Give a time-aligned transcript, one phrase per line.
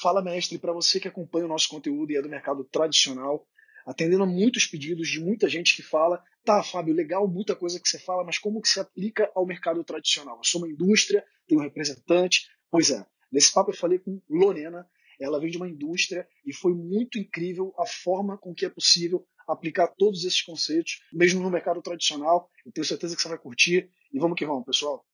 [0.00, 3.46] Fala Mestre, para você que acompanha o nosso conteúdo e é do mercado tradicional,
[3.84, 7.86] atendendo a muitos pedidos de muita gente que fala, tá, Fábio, legal, muita coisa que
[7.86, 10.38] você fala, mas como que se aplica ao mercado tradicional?
[10.38, 12.48] Eu sou uma indústria, tenho um representante.
[12.70, 14.88] Pois é, nesse papo eu falei com Lorena,
[15.20, 19.26] ela vem de uma indústria e foi muito incrível a forma com que é possível
[19.46, 22.48] aplicar todos esses conceitos, mesmo no mercado tradicional.
[22.64, 23.90] Eu tenho certeza que você vai curtir.
[24.12, 25.04] E vamos que vamos, pessoal.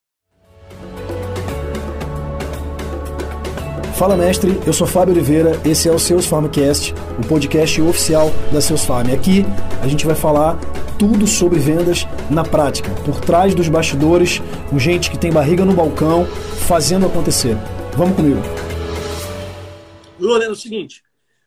[3.96, 8.60] Fala mestre, eu sou Fábio Oliveira, esse é o Seus Farmcast, o podcast oficial da
[8.60, 9.10] Seus Farm.
[9.10, 9.42] Aqui
[9.82, 10.60] a gente vai falar
[10.98, 15.72] tudo sobre vendas na prática, por trás dos bastidores, com gente que tem barriga no
[15.72, 16.26] balcão,
[16.68, 17.56] fazendo acontecer.
[17.96, 18.42] Vamos comigo.
[20.20, 21.02] Lorena, é o seguinte,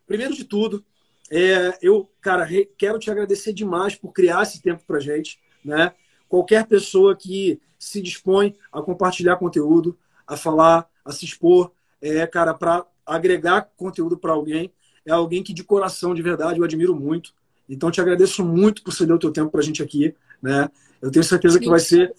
[0.08, 0.84] primeiro de tudo,
[1.30, 2.48] é, eu, cara,
[2.80, 5.94] quero te agradecer demais por criar esse tempo pra gente, né?
[6.28, 11.72] Qualquer pessoa que se dispõe a compartilhar conteúdo, a falar, a se expor,
[12.02, 14.72] é, cara, para agregar conteúdo para alguém,
[15.06, 17.34] é alguém que de coração, de verdade, eu admiro muito.
[17.68, 20.70] Então, te agradeço muito por ceder o teu tempo para a gente aqui, né?
[21.02, 22.14] Eu tenho certeza que vai ser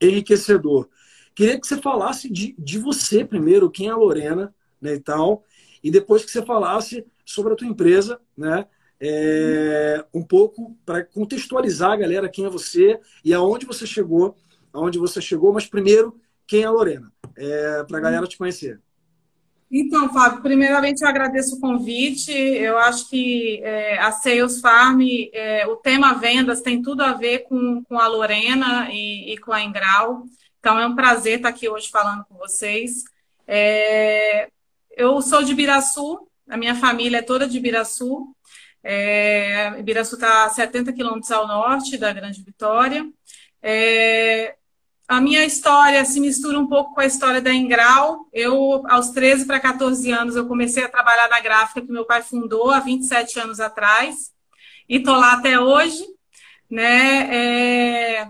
[0.00, 0.88] enriquecedor.
[1.34, 5.44] Queria que você falasse de, de você primeiro, quem é a Lorena, né, e tal,
[5.82, 8.66] e depois que você falasse sobre a tua empresa, né?
[8.98, 14.34] É, um pouco para contextualizar a galera quem é você e aonde você chegou,
[14.72, 18.80] aonde você chegou, mas primeiro quem é a Lorena, é, para a galera te conhecer.
[19.70, 22.30] Então, Fábio, primeiramente eu agradeço o convite.
[22.32, 25.00] Eu acho que é, a Sales Farm,
[25.32, 29.52] é, o tema vendas tem tudo a ver com, com a Lorena e, e, com
[29.52, 30.22] a Ingral.
[30.60, 33.04] Então, é um prazer estar aqui hoje falando com vocês.
[33.46, 34.48] É,
[34.96, 38.34] eu sou de Biraçu, a minha família é toda de Biraçu.
[38.82, 43.04] É, Ibiraçu está a 70 quilômetros ao norte da Grande Vitória.
[43.60, 44.54] É,
[45.08, 48.26] a minha história se mistura um pouco com a história da Ingral.
[48.32, 52.22] Eu, aos 13 para 14 anos, eu comecei a trabalhar na gráfica que meu pai
[52.22, 54.32] fundou há 27 anos atrás.
[54.88, 56.04] E estou lá até hoje.
[56.68, 57.28] Né?
[57.32, 58.28] É,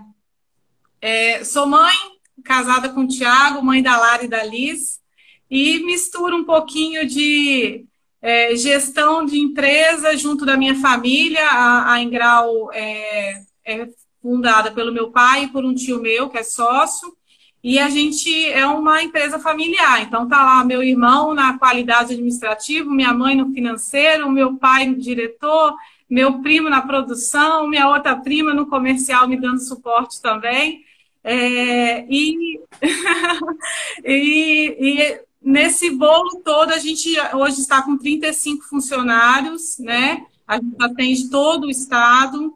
[1.01, 1.95] é, sou mãe,
[2.43, 5.01] casada com o Tiago, mãe da Lara e da Liz.
[5.49, 7.85] E misturo um pouquinho de
[8.21, 11.43] é, gestão de empresa junto da minha família.
[11.49, 13.87] A, a Ingral é, é
[14.21, 17.15] fundada pelo meu pai e por um tio meu, que é sócio,
[17.63, 20.01] e a gente é uma empresa familiar.
[20.01, 24.97] Então, tá lá meu irmão na qualidade administrativa, minha mãe no financeiro, meu pai no
[24.97, 25.75] diretor,
[26.09, 30.85] meu primo na produção, minha outra prima no comercial me dando suporte também.
[31.23, 32.61] É, e,
[34.05, 40.25] e, e, nesse bolo todo, a gente hoje está com 35 funcionários, né?
[40.47, 42.53] A gente atende todo o estado.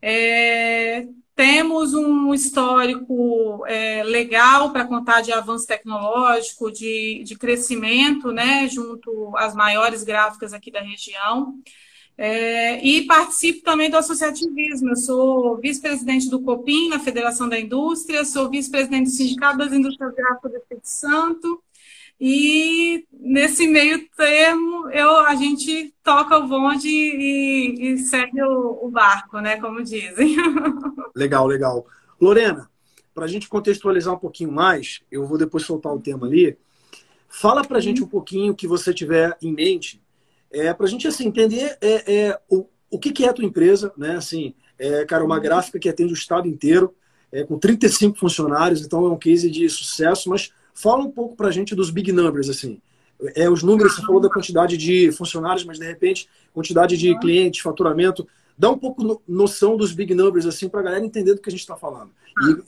[0.00, 8.66] É, temos um histórico é, legal para contar de avanço tecnológico, de, de crescimento, né,
[8.68, 11.54] junto às maiores gráficas aqui da região.
[12.20, 14.88] É, e participo também do associativismo.
[14.88, 20.12] Eu sou vice-presidente do COPIM, na Federação da Indústria, sou vice-presidente do Sindicato das Indústrias
[20.16, 21.62] Gráficas do Espírito Santo,
[22.20, 28.90] e nesse meio termo, eu, a gente toca o bonde e, e segue o, o,
[28.90, 29.60] barco, né?
[29.60, 30.36] Como dizem.
[31.14, 31.86] Legal, legal.
[32.20, 32.68] Lorena,
[33.14, 36.56] para a gente contextualizar um pouquinho mais, eu vou depois soltar o tema ali.
[37.28, 40.00] Fala para a gente um pouquinho o que você tiver em mente,
[40.50, 43.44] é, para a gente assim, entender é, é, o, o que, que é a tua
[43.44, 44.16] empresa, né?
[44.16, 46.94] Assim, é, cara, uma gráfica que atende o estado inteiro,
[47.30, 51.48] é, com 35 funcionários, então é um case de sucesso, mas Fala um pouco para
[51.48, 52.80] a gente dos big numbers, assim.
[53.34, 57.60] É, os números, você falou da quantidade de funcionários, mas de repente, quantidade de clientes,
[57.60, 58.28] faturamento.
[58.56, 61.48] Dá um pouco no, noção dos big numbers, assim, para a galera entender do que
[61.48, 62.12] a gente está falando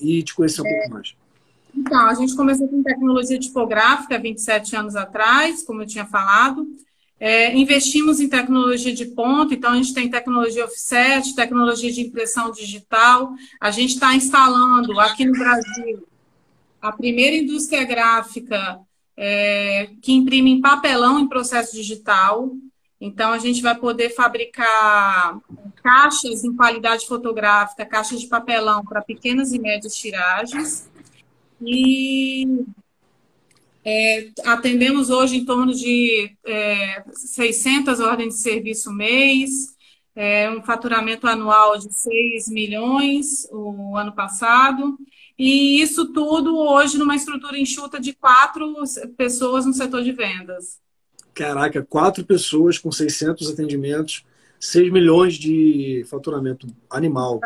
[0.01, 1.15] e, e, te conhecer um é, pouco mais.
[1.73, 6.67] Então, a gente começou com tecnologia tipográfica 27 anos atrás, como eu tinha falado.
[7.21, 12.51] É, investimos em tecnologia de ponta, então a gente tem tecnologia offset, tecnologia de impressão
[12.51, 13.35] digital.
[13.61, 16.10] A gente está instalando aqui no Brasil
[16.81, 18.81] a primeira indústria gráfica
[19.17, 22.51] é, que imprime em papelão em processo digital.
[23.01, 25.39] Então, a gente vai poder fabricar
[25.83, 30.89] caixas em qualidade fotográfica, caixas de papelão para pequenas e médias tiragens.
[31.63, 32.65] E
[33.85, 39.77] é, atendemos hoje em torno de é, 600 ordens de serviço mês,
[40.15, 44.99] é, um faturamento anual de 6 milhões o ano passado.
[45.43, 48.75] E isso tudo hoje numa estrutura enxuta de quatro
[49.17, 50.79] pessoas no setor de vendas.
[51.33, 54.23] Caraca, quatro pessoas com 600 atendimentos,
[54.61, 57.41] 6 milhões de faturamento animal.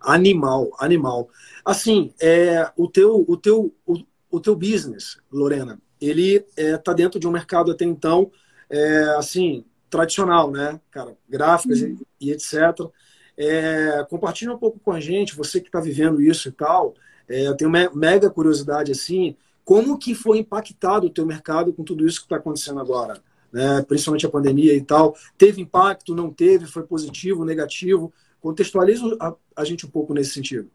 [0.00, 1.28] Animal, animal.
[1.64, 6.92] Assim, é, o, teu, o, teu, o, o teu business, Lorena, ele está é, tá
[6.92, 8.28] dentro de um mercado até então,
[8.68, 11.16] é, assim, tradicional, né, cara?
[11.28, 11.96] Gráficas uhum.
[12.20, 12.90] e, e, etc.
[13.36, 16.94] É, compartilha um pouco com a gente, você que está vivendo isso e tal.
[17.28, 22.06] É, eu tenho mega curiosidade, assim, como que foi impactado o teu mercado com tudo
[22.06, 23.22] isso que está acontecendo agora?
[23.52, 23.82] Né?
[23.82, 25.16] Principalmente a pandemia e tal.
[25.38, 26.66] Teve impacto, não teve?
[26.66, 28.12] Foi positivo, negativo?
[28.40, 30.68] Contextualiza a, a gente um pouco nesse sentido.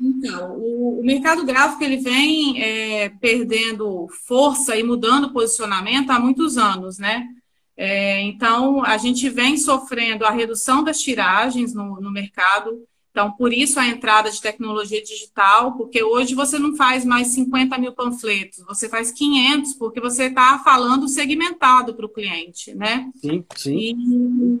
[0.00, 6.58] Então, o, o, mercado gráfico ele vem é, perdendo força e mudando posicionamento há muitos
[6.58, 7.26] anos, né?
[7.76, 12.86] É, então, a gente vem sofrendo a redução das tiragens no, no mercado.
[13.10, 17.78] Então, por isso a entrada de tecnologia digital, porque hoje você não faz mais 50
[17.78, 23.08] mil panfletos, você faz 500, porque você está falando segmentado para o cliente, né?
[23.16, 23.76] Sim, sim.
[23.78, 24.58] E,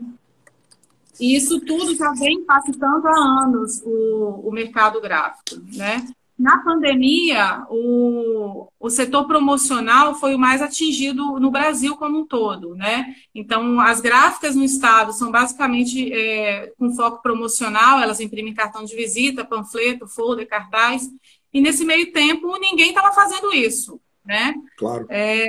[1.18, 6.06] e, isso tudo já vem impactando há anos o, o mercado gráfico, né?
[6.44, 12.74] Na pandemia, o, o setor promocional foi o mais atingido no Brasil como um todo,
[12.74, 13.14] né?
[13.34, 18.94] Então, as gráficas no estado são basicamente é, com foco promocional, elas imprimem cartão de
[18.94, 21.08] visita, panfleto, folder, cartaz,
[21.50, 24.54] e nesse meio tempo ninguém estava fazendo isso, né?
[24.76, 25.06] Claro.
[25.08, 25.48] É,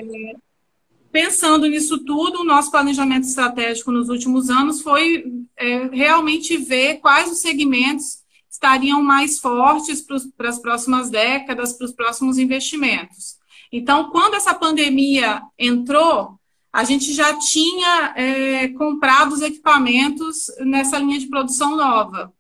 [1.12, 5.25] pensando nisso tudo, o nosso planejamento estratégico nos últimos anos foi
[5.57, 8.24] é, realmente ver quais os segmentos
[8.55, 10.01] estariam mais fortes
[10.35, 13.37] para as próximas décadas, para os próximos investimentos.
[13.71, 16.39] Então, quando essa pandemia entrou,
[16.71, 22.33] a gente já tinha é, comprado os equipamentos nessa linha de produção nova.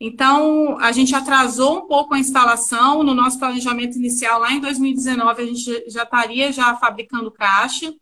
[0.00, 3.02] Então, a gente atrasou um pouco a instalação.
[3.02, 7.94] No nosso planejamento inicial, lá em 2019, a gente já estaria já fabricando caixa.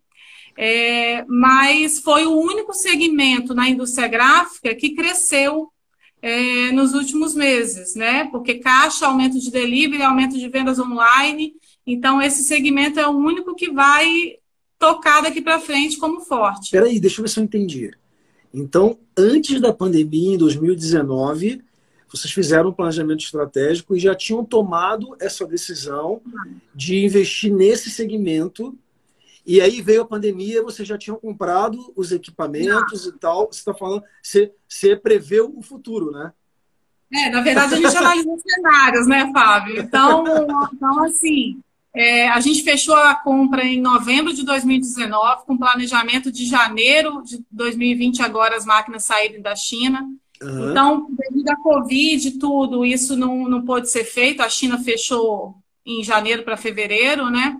[0.56, 5.70] É, mas foi o único segmento na indústria gráfica que cresceu
[6.20, 8.24] é, nos últimos meses, né?
[8.24, 11.54] Porque caixa, aumento de delivery, aumento de vendas online.
[11.86, 14.36] Então, esse segmento é o único que vai
[14.78, 16.70] tocar daqui para frente como forte.
[16.70, 17.90] Peraí, deixa eu ver se eu entendi.
[18.52, 21.62] Então, antes da pandemia, em 2019,
[22.10, 26.22] vocês fizeram um planejamento estratégico e já tinham tomado essa decisão
[26.74, 28.76] de investir nesse segmento
[29.48, 33.14] e aí veio a pandemia, vocês já tinham comprado os equipamentos Não.
[33.14, 33.46] e tal.
[33.46, 36.34] Você está falando, você, você preveu o futuro, né?
[37.10, 39.80] É, na verdade, a gente analisou cenários, né, Fábio?
[39.80, 40.22] Então,
[40.70, 41.58] então assim,
[41.96, 47.42] é, a gente fechou a compra em novembro de 2019, com planejamento de janeiro de
[47.50, 50.06] 2020, agora as máquinas saírem da China.
[50.42, 50.70] Uhum.
[50.70, 54.42] Então, devido à Covid e tudo, isso não, não pôde ser feito.
[54.42, 55.54] A China fechou
[55.86, 57.56] em janeiro para fevereiro, né?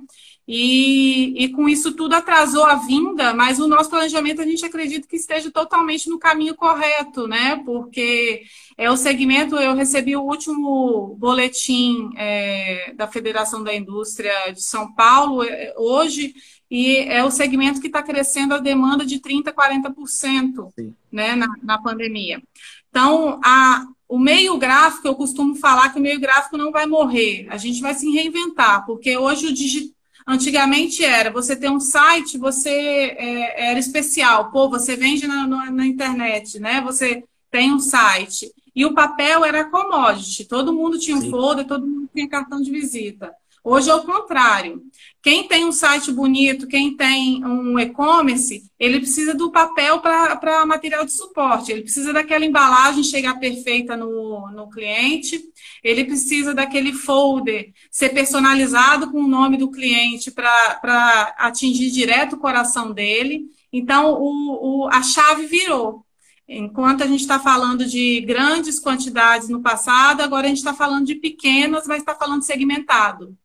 [0.51, 5.07] E, e, com isso tudo atrasou a vinda, mas o nosso planejamento a gente acredita
[5.07, 7.63] que esteja totalmente no caminho correto, né?
[7.67, 8.45] Porque
[8.79, 14.91] é o segmento, eu recebi o último boletim é, da Federação da Indústria de São
[14.95, 16.35] Paulo é, hoje,
[16.71, 20.73] e é o segmento que está crescendo a demanda de 30%, 40%
[21.13, 22.43] né, na, na pandemia.
[22.89, 27.47] Então, a, o meio gráfico, eu costumo falar que o meio gráfico não vai morrer,
[27.51, 29.98] a gente vai se reinventar, porque hoje o digital
[30.31, 34.51] Antigamente era, você ter um site, você é, era especial.
[34.51, 36.83] Pô, você vende na, na, na, internet, né?
[36.83, 38.53] Você tem um site.
[38.77, 40.45] E o papel era commodity.
[40.45, 41.31] Todo mundo tinha um Sim.
[41.31, 43.35] folder, todo mundo tinha cartão de visita.
[43.65, 44.83] Hoje é o contrário.
[45.29, 51.05] Quem tem um site bonito, quem tem um e-commerce, ele precisa do papel para material
[51.05, 55.39] de suporte, ele precisa daquela embalagem chegar perfeita no, no cliente,
[55.85, 62.41] ele precisa daquele folder ser personalizado com o nome do cliente para atingir direto o
[62.41, 63.43] coração dele.
[63.71, 66.07] Então, o, o, a chave virou.
[66.49, 71.05] Enquanto a gente está falando de grandes quantidades no passado, agora a gente está falando
[71.05, 73.37] de pequenas, mas está falando segmentado.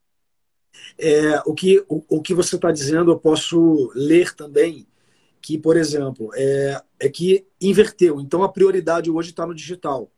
[0.98, 4.88] É, o, que, o, o que você está dizendo, eu posso ler também,
[5.42, 8.22] que, por exemplo, é, é que inverteu.
[8.22, 10.10] Então, a prioridade hoje está no digital.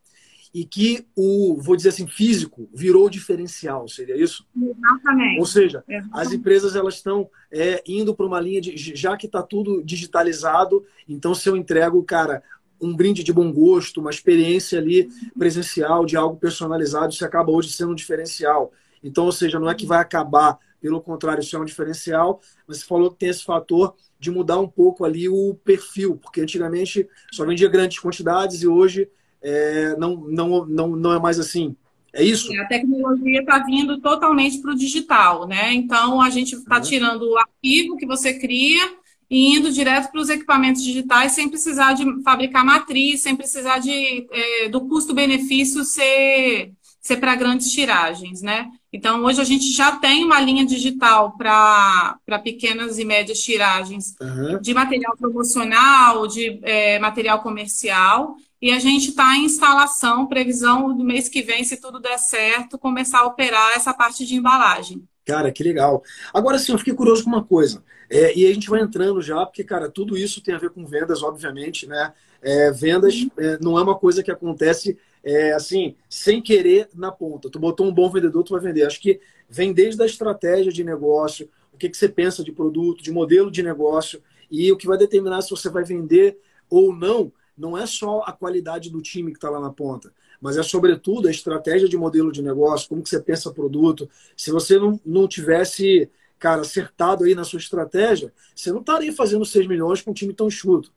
[0.53, 4.47] E que o, vou dizer assim, físico virou diferencial, seria isso?
[4.55, 5.39] Exatamente.
[5.39, 6.09] Ou seja, Exatamente.
[6.13, 8.95] as empresas elas estão é, indo para uma linha de.
[8.95, 12.41] Já que está tudo digitalizado, então se eu entrego, cara,
[12.79, 17.73] um brinde de bom gosto, uma experiência ali presencial de algo personalizado, isso acaba hoje
[17.73, 18.71] sendo um diferencial.
[19.05, 22.79] Então, ou seja, não é que vai acabar, pelo contrário, isso é um diferencial, mas
[22.79, 27.07] você falou que tem esse fator de mudar um pouco ali o perfil, porque antigamente
[27.31, 29.07] só vendia grandes quantidades e hoje
[29.43, 31.75] é, não, não, não, não é mais assim.
[32.11, 32.51] É isso?
[32.59, 35.73] A tecnologia está vindo totalmente para o digital, né?
[35.73, 36.81] Então a gente está uhum.
[36.81, 38.81] tirando o arquivo que você cria
[39.29, 44.25] e indo direto para os equipamentos digitais sem precisar de fabricar matriz, sem precisar de,
[44.31, 46.71] é, do custo-benefício ser
[47.05, 48.67] ser para grandes tiragens, né?
[48.91, 54.59] Então, hoje a gente já tem uma linha digital para pequenas e médias tiragens uhum.
[54.59, 61.03] de material promocional, de é, material comercial, e a gente está em instalação, previsão do
[61.03, 65.07] mês que vem, se tudo der certo, começar a operar essa parte de embalagem.
[65.23, 66.01] Cara, que legal.
[66.33, 67.83] Agora sim, eu fiquei curioso com uma coisa.
[68.09, 70.83] É, e a gente vai entrando já, porque, cara, tudo isso tem a ver com
[70.83, 72.13] vendas, obviamente, né?
[72.41, 73.29] É, vendas uhum.
[73.37, 77.49] é, não é uma coisa que acontece é, assim, sem querer na ponta.
[77.49, 78.85] Tu botou um bom vendedor, tu vai vender.
[78.85, 83.03] Acho que vem desde a estratégia de negócio, o que, que você pensa de produto,
[83.03, 86.37] de modelo de negócio, e o que vai determinar se você vai vender
[86.69, 90.57] ou não, não é só a qualidade do time que está lá na ponta, mas
[90.57, 94.07] é sobretudo a estratégia de modelo de negócio, como que você pensa produto.
[94.37, 99.43] Se você não, não tivesse, cara, acertado aí na sua estratégia, você não estaria fazendo
[99.43, 100.91] 6 milhões com um time tão chuto.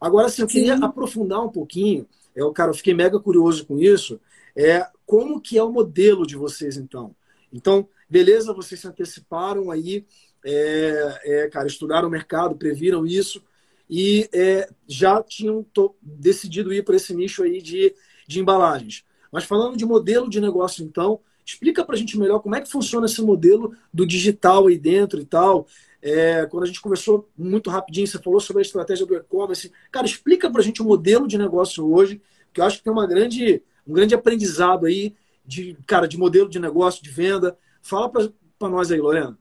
[0.00, 0.84] Agora, assim, eu queria Sim.
[0.84, 4.20] aprofundar um pouquinho eu, cara, eu fiquei mega curioso com isso.
[4.56, 7.14] É, como que é o modelo de vocês, então?
[7.52, 10.06] Então, beleza, vocês se anteciparam aí,
[10.44, 13.42] é, é, cara, estudaram o mercado, previram isso
[13.88, 15.64] e é, já tinham
[16.00, 17.94] decidido ir para esse nicho aí de,
[18.26, 19.04] de embalagens.
[19.30, 22.70] Mas falando de modelo de negócio, então, explica para a gente melhor como é que
[22.70, 25.66] funciona esse modelo do digital aí dentro e tal.
[26.02, 29.72] É, quando a gente conversou muito rapidinho, você falou sobre a estratégia do e-commerce.
[29.90, 32.20] Cara, explica para a gente o modelo de negócio hoje,
[32.52, 35.14] que eu acho que tem uma grande, um grande aprendizado aí
[35.46, 37.56] de, cara, de modelo de negócio, de venda.
[37.80, 39.38] Fala para nós aí, Lorena.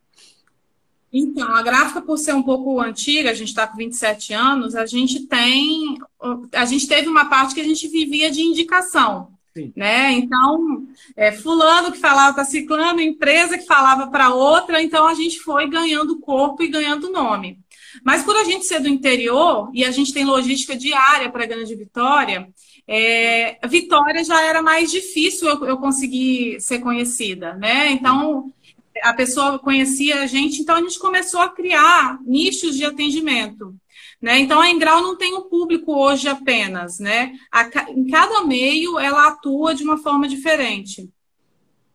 [1.12, 4.86] Então, a gráfica, por ser um pouco antiga, a gente está com 27 anos, a
[4.86, 5.98] gente tem.
[6.54, 9.34] A gente teve uma parte que a gente vivia de indicação.
[9.76, 10.12] Né?
[10.14, 15.40] Então, é, fulano que falava para ciclano, empresa que falava para outra, então a gente
[15.40, 17.60] foi ganhando corpo e ganhando nome.
[18.04, 21.76] Mas por a gente ser do interior e a gente tem logística diária para Grande
[21.76, 22.48] Vitória,
[22.88, 27.92] é, Vitória já era mais difícil eu, eu conseguir ser conhecida, né?
[27.92, 28.52] Então
[29.04, 33.76] a pessoa conhecia a gente, então a gente começou a criar nichos de atendimento.
[34.22, 34.40] Né?
[34.40, 37.00] Então, a Engral não tem um público hoje apenas.
[37.00, 37.34] Né?
[37.52, 41.10] A, em cada meio, ela atua de uma forma diferente.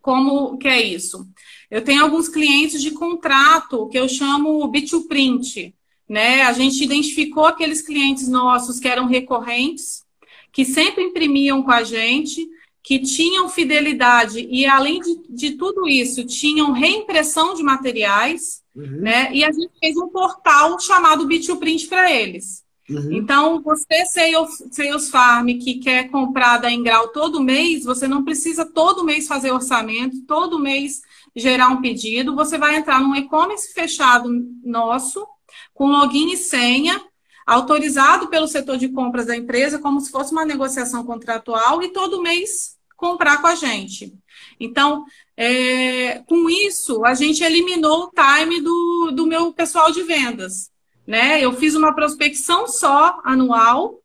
[0.02, 1.26] Como que é isso?
[1.70, 5.72] Eu tenho alguns clientes de contrato que eu chamo B2Print.
[6.08, 6.42] Né?
[6.42, 10.04] A gente identificou aqueles clientes nossos que eram recorrentes,
[10.52, 12.48] que sempre imprimiam com a gente,
[12.82, 19.00] que tinham fidelidade e, além de, de tudo isso, tinham reimpressão de materiais Uhum.
[19.00, 19.30] Né?
[19.32, 22.62] E a gente fez um portal chamado B2Print para eles.
[22.88, 23.12] Uhum.
[23.12, 28.64] Então, você, Sales, Sales Farm, que quer comprar da Engral todo mês, você não precisa
[28.64, 31.00] todo mês fazer orçamento, todo mês
[31.34, 32.36] gerar um pedido.
[32.36, 34.30] Você vai entrar num e-commerce fechado
[34.62, 35.26] nosso,
[35.74, 37.02] com login e senha,
[37.46, 42.22] autorizado pelo setor de compras da empresa, como se fosse uma negociação contratual, e todo
[42.22, 44.14] mês comprar com a gente.
[44.60, 45.04] Então,
[45.36, 50.70] é, com isso, a gente eliminou o time do, do meu pessoal de vendas.
[51.06, 51.44] Né?
[51.44, 54.00] Eu fiz uma prospecção só anual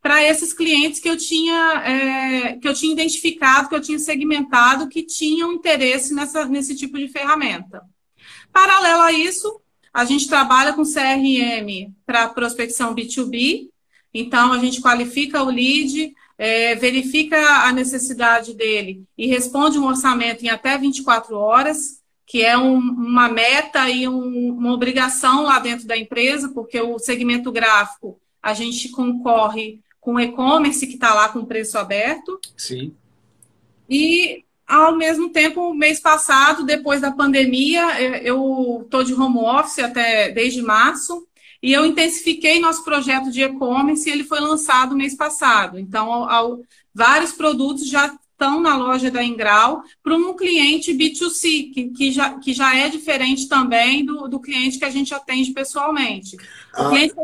[0.00, 4.88] para esses clientes que eu tinha é, que eu tinha identificado, que eu tinha segmentado,
[4.88, 7.82] que tinham interesse nessa, nesse tipo de ferramenta.
[8.52, 9.60] Paralelo a isso,
[9.92, 13.68] a gente trabalha com CRM para prospecção B2B,
[14.14, 20.44] então a gente qualifica o lead, é, verifica a necessidade dele e responde um orçamento
[20.44, 25.86] em até 24 horas, que é um, uma meta e um, uma obrigação lá dentro
[25.86, 31.28] da empresa, porque o segmento gráfico a gente concorre com o e-commerce que está lá
[31.28, 32.38] com preço aberto.
[32.56, 32.94] Sim.
[33.88, 40.30] E ao mesmo tempo, mês passado, depois da pandemia, eu estou de home office até
[40.30, 41.26] desde março.
[41.62, 45.78] E eu intensifiquei nosso projeto de e-commerce e ele foi lançado mês passado.
[45.78, 46.60] Então, ao, ao,
[46.94, 52.38] vários produtos já estão na loja da Ingral para um cliente B2C, que, que, já,
[52.38, 56.36] que já é diferente também do, do cliente que a gente atende pessoalmente.
[56.74, 57.14] Ah, gente...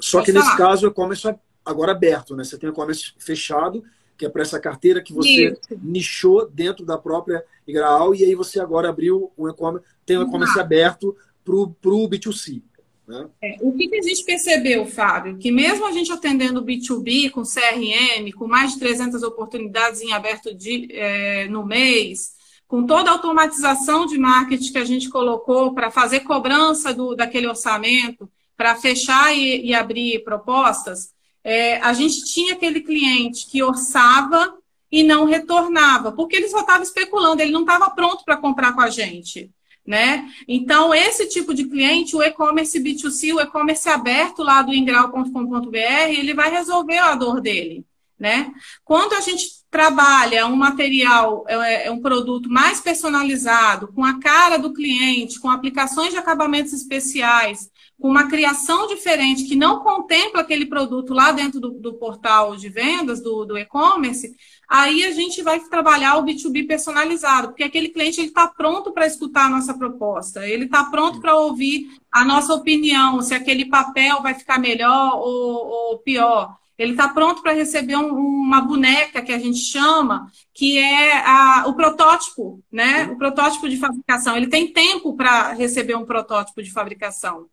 [0.00, 2.42] Só que nesse caso o e-commerce é agora aberto, né?
[2.42, 3.84] Você tem o e-commerce fechado,
[4.18, 5.80] que é para essa carteira que você Isso.
[5.82, 10.58] nichou dentro da própria Ingral, e aí você agora abriu o e-commerce, tem o e-commerce
[10.58, 12.60] aberto para o B2C.
[13.06, 13.28] Né?
[13.42, 15.36] É, o que, que, a gente percebeu, Fábio?
[15.36, 20.54] Que mesmo a gente atendendo B2B com CRM, com mais de 300 oportunidades em aberto
[20.54, 22.32] de, é, no mês,
[22.66, 27.46] com toda a automatização de marketing que a gente colocou para fazer cobrança do, daquele
[27.46, 34.56] orçamento, para fechar e, e, abrir propostas, é, a gente tinha aquele cliente que orçava
[34.90, 38.80] e não retornava, porque ele só estava especulando, ele não estava pronto para comprar com
[38.80, 39.50] a gente
[39.86, 40.28] né?
[40.48, 46.32] Então, esse tipo de cliente, o e-commerce B2C, o e-commerce aberto lá do ingral.com.br, ele
[46.32, 47.84] vai resolver a dor dele,
[48.18, 48.52] né?
[48.82, 54.56] Quando a gente trabalha um material, é, é, um produto mais personalizado, com a cara
[54.56, 57.68] do cliente, com aplicações de acabamentos especiais,
[58.00, 62.68] com uma criação diferente que não contempla aquele produto lá dentro do, do portal de
[62.68, 64.34] vendas, do, do e-commerce,
[64.68, 69.46] aí a gente vai trabalhar o B2B personalizado, porque aquele cliente está pronto para escutar
[69.46, 74.34] a nossa proposta, ele está pronto para ouvir a nossa opinião, se aquele papel vai
[74.34, 76.56] ficar melhor ou, ou pior.
[76.76, 81.64] Ele está pronto para receber um, uma boneca que a gente chama, que é a,
[81.68, 83.06] o protótipo, né?
[83.12, 84.36] O protótipo de fabricação.
[84.36, 87.46] Ele tem tempo para receber um protótipo de fabricação.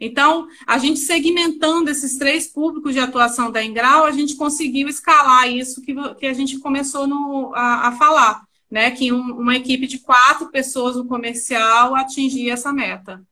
[0.00, 5.48] Então, a gente segmentando esses três públicos de atuação da Engrau, a gente conseguiu escalar
[5.50, 8.90] isso que, que a gente começou no, a, a falar, né?
[8.90, 13.22] Que um, uma equipe de quatro pessoas no comercial atingia essa meta.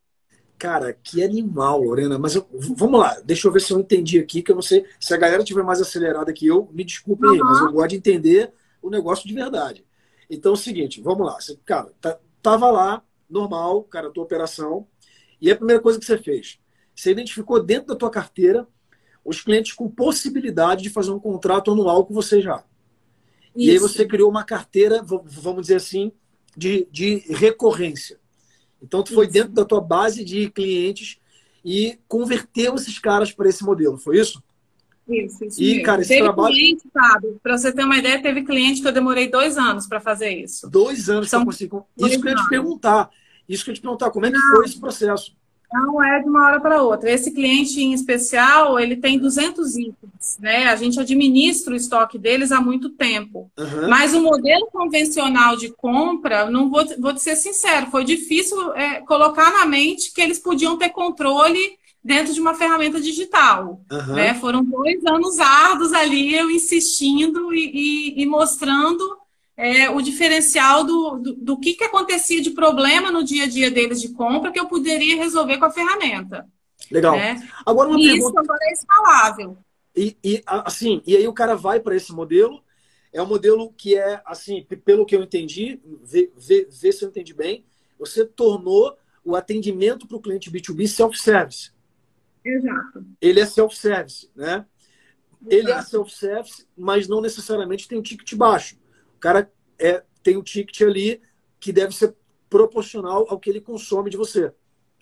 [0.58, 2.18] Cara, que animal, Lorena.
[2.18, 2.46] Mas eu,
[2.76, 4.84] vamos lá, deixa eu ver se eu entendi aqui, que eu não sei.
[4.98, 7.96] Se a galera tiver mais acelerada que eu, me desculpe aí, mas eu gosto de
[7.96, 9.84] entender o negócio de verdade.
[10.30, 11.40] Então é o seguinte, vamos lá.
[11.40, 14.86] Você, cara, tá, tava lá, normal, cara, a tua operação.
[15.44, 16.58] E a primeira coisa que você fez?
[16.96, 18.66] Você identificou dentro da tua carteira
[19.22, 22.64] os clientes com possibilidade de fazer um contrato anual com você já.
[23.54, 23.68] Isso.
[23.68, 26.12] E aí você criou uma carteira, vamos dizer assim,
[26.56, 28.18] de, de recorrência.
[28.82, 29.34] Então, tu foi isso.
[29.34, 31.18] dentro da tua base de clientes
[31.62, 34.42] e converteu esses caras para esse modelo, foi isso?
[35.06, 35.62] Isso, isso.
[35.62, 35.84] E, mesmo.
[35.84, 36.54] cara, esse teve trabalho.
[36.54, 37.36] Cliente, sabe?
[37.42, 40.70] Para você ter uma ideia, teve cliente que eu demorei dois anos para fazer isso.
[40.70, 41.76] Dois anos para conseguir.
[41.98, 43.10] Isso que eu ia te perguntar.
[43.48, 44.56] Isso que eu te perguntar, como é que Não.
[44.56, 45.34] foi esse processo?
[45.72, 47.10] Não é de uma hora para outra.
[47.10, 50.68] Esse cliente em especial, ele tem 200 itens, né?
[50.68, 53.50] A gente administra o estoque deles há muito tempo.
[53.58, 53.88] Uhum.
[53.88, 59.00] Mas o modelo convencional de compra, não vou, vou te ser sincero, foi difícil é,
[59.00, 61.58] colocar na mente que eles podiam ter controle
[62.04, 63.80] dentro de uma ferramenta digital.
[63.90, 64.14] Uhum.
[64.14, 64.34] Né?
[64.34, 69.23] Foram dois anos árduos ali, eu insistindo e, e, e mostrando
[69.56, 73.70] é, o diferencial do, do, do, que, que acontecia de problema no dia a dia
[73.70, 76.48] deles de compra que eu poderia resolver com a ferramenta.
[76.90, 77.16] Legal.
[77.16, 77.48] Né?
[77.64, 78.28] Agora uma e pergunta...
[78.30, 79.58] Isso agora é escalável.
[79.96, 82.62] E, e, assim, e aí o cara vai para esse modelo,
[83.12, 87.08] é um modelo que é, assim, pelo que eu entendi, vê, vê, vê se eu
[87.08, 87.64] entendi bem,
[87.96, 91.70] você tornou o atendimento para o cliente B2B self-service.
[92.44, 93.06] Exato.
[93.20, 94.66] Ele é self-service, né?
[95.46, 95.48] Exato.
[95.48, 98.76] Ele é self-service, mas não necessariamente tem um ticket baixo
[99.24, 101.20] cara é, tem um ticket ali
[101.60, 102.14] que deve ser
[102.48, 104.52] proporcional ao que ele consome de você.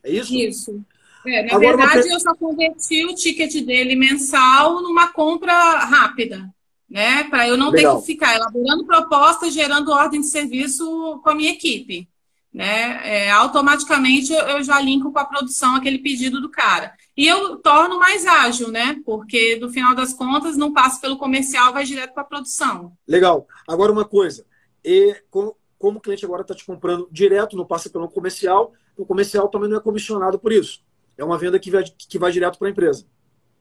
[0.02, 0.35] É isso?
[0.35, 0.85] Isso.
[1.26, 6.52] É, na Agora, verdade, eu só converti o ticket dele mensal numa compra rápida,
[6.88, 7.24] né?
[7.24, 7.96] Para eu não Legal.
[7.96, 12.08] ter que ficar elaborando propostas, gerando ordem de serviço com a minha equipe.
[12.52, 13.00] Né?
[13.02, 16.92] É, automaticamente eu já linko com a produção aquele pedido do cara.
[17.16, 19.00] E eu torno mais ágil, né?
[19.06, 22.92] Porque no final das contas não passa pelo comercial, vai direto para a produção.
[23.08, 23.46] Legal.
[23.66, 24.44] Agora uma coisa,
[24.85, 29.05] e como, como o cliente agora está te comprando direto, não passa pelo comercial, o
[29.05, 30.83] comercial também não é comissionado por isso.
[31.16, 33.05] É uma venda que vai, que vai direto para a empresa.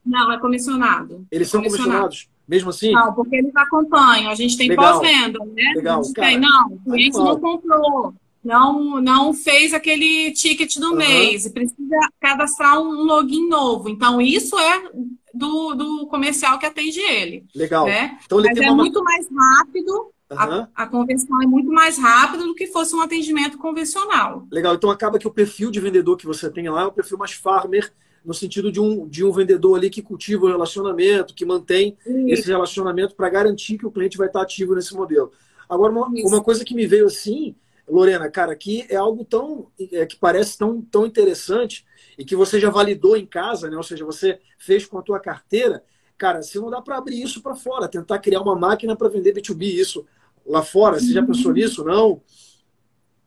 [0.05, 1.25] Não, é comissionado.
[1.29, 2.91] Eles são comissionados, mesmo assim?
[2.91, 4.31] Não, porque eles acompanham.
[4.31, 5.73] A gente tem pós-venda, né?
[5.75, 5.99] Legal.
[5.99, 10.91] A gente Cara, tem, não, o cliente não comprou não, não fez aquele ticket do
[10.91, 10.95] uhum.
[10.95, 13.87] mês precisa cadastrar um login novo.
[13.87, 14.89] Então, isso é
[15.33, 17.45] do, do comercial que atende ele.
[17.55, 17.85] Legal.
[17.85, 18.17] Né?
[18.25, 18.75] Então, ele Mas é uma...
[18.75, 20.67] muito mais rápido, uhum.
[20.75, 24.47] a, a conversão é muito mais rápida do que fosse um atendimento convencional.
[24.51, 24.75] Legal.
[24.75, 27.33] Então, acaba que o perfil de vendedor que você tem lá é um perfil mais
[27.33, 27.91] farmer,
[28.23, 32.33] no sentido de um, de um vendedor ali que cultiva o relacionamento, que mantém isso.
[32.33, 35.31] esse relacionamento para garantir que o cliente vai estar ativo nesse modelo.
[35.67, 37.55] Agora, uma, uma coisa que me veio assim
[37.91, 41.85] Lorena, cara, aqui é algo tão é, que parece tão, tão interessante
[42.17, 43.75] e que você já validou em casa, né?
[43.75, 45.83] Ou seja, você fez com a tua carteira.
[46.17, 49.33] Cara, se não dá para abrir isso para fora, tentar criar uma máquina para vender
[49.33, 50.05] B2B isso
[50.51, 52.21] lá fora, você já pensou nisso, não?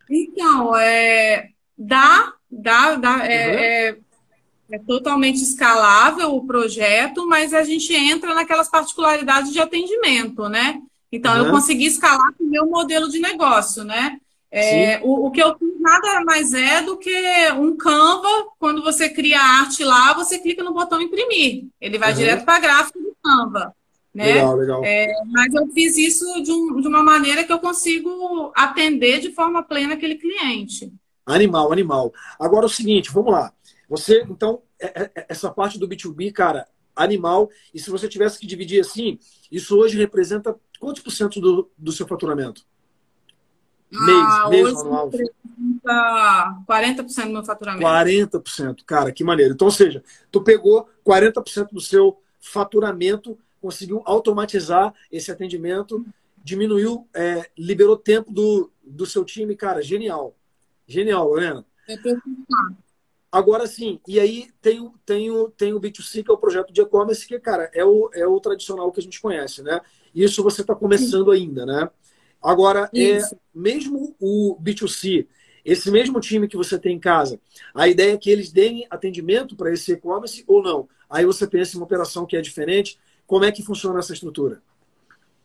[0.08, 3.58] Então, é, dá, dá, dá, é, uhum.
[3.58, 10.80] é, é, totalmente escalável o projeto, mas a gente entra naquelas particularidades de atendimento, né?
[11.10, 11.46] Então, uhum.
[11.46, 14.18] eu consegui escalar com o meu modelo de negócio, né?
[14.50, 17.10] É, o, o, que eu fiz nada mais é do que
[17.58, 21.64] um Canva, quando você cria arte lá, você clica no botão imprimir.
[21.80, 22.18] Ele vai uhum.
[22.18, 23.74] direto para a gráfica do Canva.
[24.14, 24.34] Né?
[24.34, 24.84] Legal, legal.
[24.84, 29.32] É, mas eu fiz isso de, um, de, uma maneira que eu consigo atender de
[29.32, 30.92] forma plena aquele cliente.
[31.26, 32.12] Animal, animal.
[32.38, 33.52] Agora é o seguinte, vamos lá.
[33.88, 37.50] Você, então, é, é, essa parte do B2B, cara, animal.
[37.72, 39.18] E se você tivesse que dividir assim,
[39.50, 42.62] isso hoje representa quantos por cento do, do seu faturamento?
[43.92, 45.10] Ah, mês, mês anual.
[46.68, 47.84] 40% do meu faturamento.
[47.84, 49.54] 40%, cara, que maneiro.
[49.54, 56.04] Então, ou seja, tu pegou 40% do seu faturamento, conseguiu automatizar esse atendimento
[56.36, 60.36] diminuiu, é, liberou tempo do, do seu time, cara, genial.
[60.86, 61.64] Genial, Lorena.
[61.88, 61.96] É
[63.32, 66.82] Agora sim, e aí tem, tem, o, tem o B2C, que é o projeto de
[66.82, 69.80] e-commerce, que, cara, é o, é o tradicional que a gente conhece, né?
[70.14, 71.88] Isso você está começando ainda, né?
[72.42, 73.18] Agora, é,
[73.54, 75.26] mesmo o B2C,
[75.64, 77.40] esse mesmo time que você tem em casa,
[77.74, 80.86] a ideia é que eles deem atendimento para esse e-commerce ou não?
[81.08, 82.98] Aí você pensa em uma operação que é diferente.
[83.26, 84.62] Como é que funciona essa estrutura?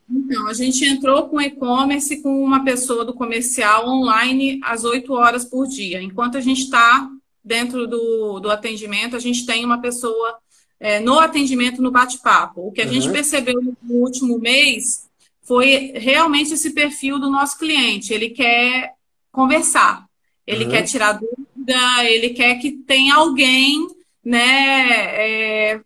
[0.10, 5.46] Então, a gente entrou com e-commerce com uma pessoa do comercial online às 8 horas
[5.46, 6.02] por dia.
[6.02, 7.08] Enquanto a gente está
[7.44, 10.40] dentro do, do atendimento, a gente tem uma pessoa
[10.80, 12.68] é, no atendimento, no bate-papo.
[12.68, 12.92] O que a uhum.
[12.92, 15.08] gente percebeu no último mês
[15.44, 18.14] foi realmente esse perfil do nosso cliente.
[18.14, 18.94] Ele quer
[19.32, 20.06] conversar,
[20.46, 20.72] ele uhum.
[20.72, 23.88] quer tirar dúvida, ele quer que tenha alguém,
[24.24, 25.82] né, é,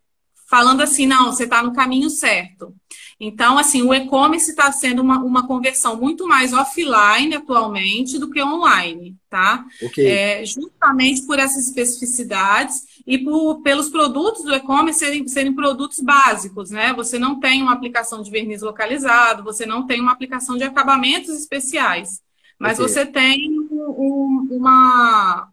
[0.53, 2.75] falando assim, não, você está no caminho certo.
[3.19, 8.39] Então, assim, o e-commerce está sendo uma, uma conversão muito mais offline atualmente do que
[8.39, 9.65] online, tá?
[9.81, 10.05] Okay.
[10.05, 16.69] É, justamente por essas especificidades e por, pelos produtos do e-commerce serem, serem produtos básicos,
[16.69, 16.93] né?
[16.93, 21.29] Você não tem uma aplicação de verniz localizado, você não tem uma aplicação de acabamentos
[21.29, 22.21] especiais,
[22.59, 22.93] mas okay.
[22.93, 25.49] você tem um, uma,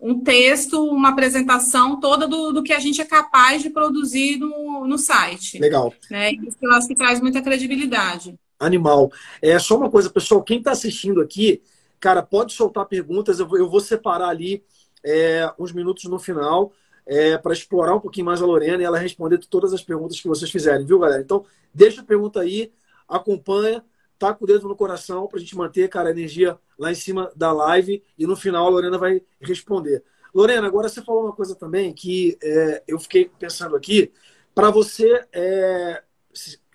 [0.00, 4.86] um texto, uma apresentação toda do, do que a gente é capaz de produzir no,
[4.86, 5.58] no site.
[5.58, 5.92] Legal.
[6.10, 6.32] Né?
[6.32, 8.38] Isso eu acho que traz muita credibilidade.
[8.60, 9.10] Animal.
[9.42, 11.60] É só uma coisa, pessoal, quem está assistindo aqui,
[11.98, 14.62] cara, pode soltar perguntas, eu vou, eu vou separar ali
[15.04, 16.72] é, uns minutos no final
[17.06, 20.28] é, para explorar um pouquinho mais a Lorena e ela responder todas as perguntas que
[20.28, 21.22] vocês fizerem, viu, galera?
[21.22, 22.70] Então, deixa a pergunta aí,
[23.08, 23.82] acompanha,
[24.18, 26.94] tá com o dedo no coração para a gente manter, cara, a energia lá em
[26.94, 30.02] cima da live e no final a Lorena vai responder.
[30.34, 34.12] Lorena, agora você falou uma coisa também que é, eu fiquei pensando aqui.
[34.54, 36.02] Para você, é,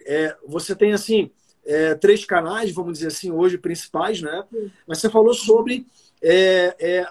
[0.06, 1.30] é, você tem assim
[1.66, 4.44] é, três canais, vamos dizer assim, hoje principais, né?
[4.88, 5.86] Mas você falou sobre
[6.22, 7.08] é, é,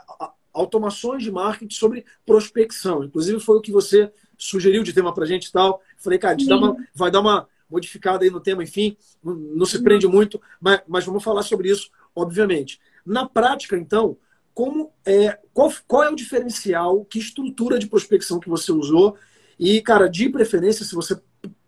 [0.53, 3.05] automações de marketing, sobre prospecção.
[3.05, 5.81] Inclusive foi o que você sugeriu de tema para gente e tal.
[5.97, 10.41] Falei, cara, uma, vai dar uma modificada aí no tema, enfim, não, se prende muito,
[10.61, 12.79] mas, mas vamos falar sobre isso, obviamente.
[13.05, 14.17] Na prática, então,
[14.55, 19.17] como é, qual, qual é o diferencial, que estrutura de prospecção que você usou?
[19.59, 21.19] E, cara, de preferência, se você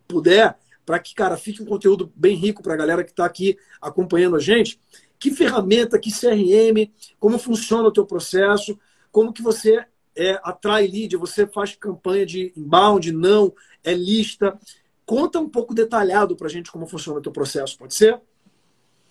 [0.07, 3.57] puder, para que, cara, fique um conteúdo bem rico para a galera que está aqui
[3.81, 4.79] acompanhando a gente,
[5.17, 8.77] que ferramenta, que CRM, como funciona o teu processo,
[9.11, 9.83] como que você
[10.15, 14.57] é, atrai lead, você faz campanha de inbound, não, é lista.
[15.05, 18.19] Conta um pouco detalhado para a gente como funciona o teu processo, pode ser?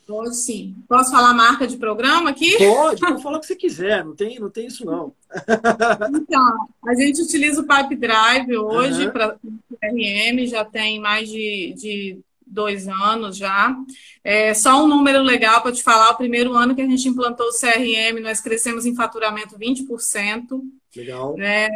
[0.07, 0.77] Pode sim.
[0.87, 2.59] Posso falar marca de programa aqui?
[2.59, 5.15] Pode, pode falar o que você quiser, não tem, não tem isso não.
[6.15, 9.13] Então, a gente utiliza o Pipe Drive hoje uhum.
[9.13, 9.37] para
[9.81, 13.75] CRM, já tem mais de, de dois anos já.
[14.23, 17.47] É, só um número legal para te falar: o primeiro ano que a gente implantou
[17.47, 20.61] o CRM, nós crescemos em faturamento 20%.
[20.97, 21.37] Legal.
[21.37, 21.69] Né?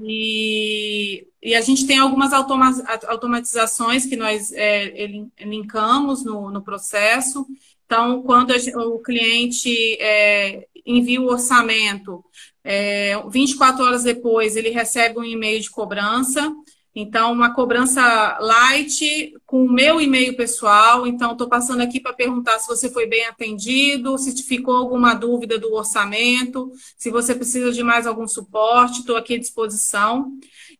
[0.00, 2.70] E, e a gente tem algumas automa
[3.06, 5.06] automatizações que nós é,
[5.40, 7.46] linkamos no, no processo.
[7.84, 12.24] Então, quando o cliente é, envia o orçamento,
[12.64, 16.52] é, 24 horas depois ele recebe um e-mail de cobrança.
[16.94, 21.06] Então, uma cobrança light com o meu e-mail pessoal.
[21.06, 25.58] Então, estou passando aqui para perguntar se você foi bem atendido, se ficou alguma dúvida
[25.58, 30.32] do orçamento, se você precisa de mais algum suporte, estou aqui à disposição.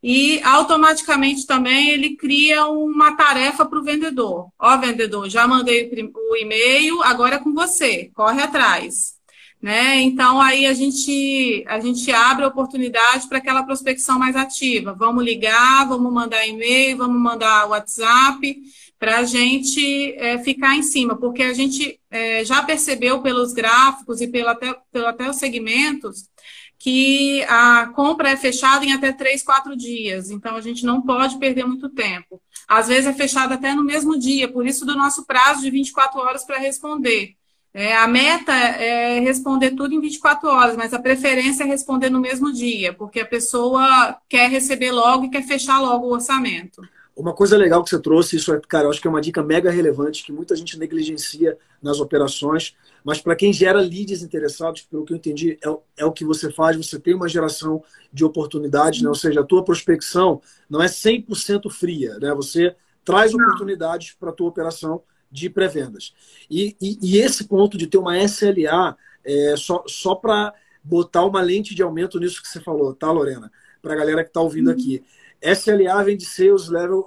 [0.03, 4.48] E automaticamente também ele cria uma tarefa para o vendedor.
[4.59, 9.21] Ó, vendedor, já mandei o e-mail, agora é com você, corre atrás.
[9.62, 10.01] Né?
[10.01, 14.92] Então aí a gente a gente abre a oportunidade para aquela prospecção mais ativa.
[14.92, 18.61] Vamos ligar, vamos mandar e-mail, vamos mandar WhatsApp
[18.98, 24.20] para a gente é, ficar em cima, porque a gente é, já percebeu pelos gráficos
[24.20, 26.29] e pelo até, pelo até os segmentos
[26.77, 30.31] que a compra é fechada em até três, quatro dias.
[30.31, 32.42] Então a gente não pode perder muito tempo.
[32.66, 36.18] Às vezes é fechada até no mesmo dia, por isso do nosso prazo de 24
[36.18, 37.37] horas para responder.
[37.74, 42.20] É, a meta é responder tudo em 24 horas, mas a preferência é responder no
[42.20, 46.82] mesmo dia, porque a pessoa quer receber logo e quer fechar logo o orçamento.
[47.16, 49.42] Uma coisa legal que você trouxe, isso é, cara, eu acho que é uma dica
[49.42, 55.04] mega relevante que muita gente negligencia nas operações, mas para quem gera leads interessados, pelo
[55.04, 57.82] que eu entendi, é, é, o que você faz, você tem uma geração
[58.12, 59.08] de oportunidades, né?
[59.08, 62.35] ou seja, a tua prospecção não é 100% fria, né?
[62.35, 65.02] você traz oportunidades para a tua operação
[65.33, 66.14] de pré-vendas.
[66.49, 71.40] E, e, e, esse ponto de ter uma SLA, é, só, só para botar uma
[71.40, 73.51] lente de aumento nisso que você falou, tá, Lorena?
[73.81, 74.75] Para a galera que está ouvindo uhum.
[74.75, 75.03] aqui.
[75.40, 77.07] SLA vem de Sales Level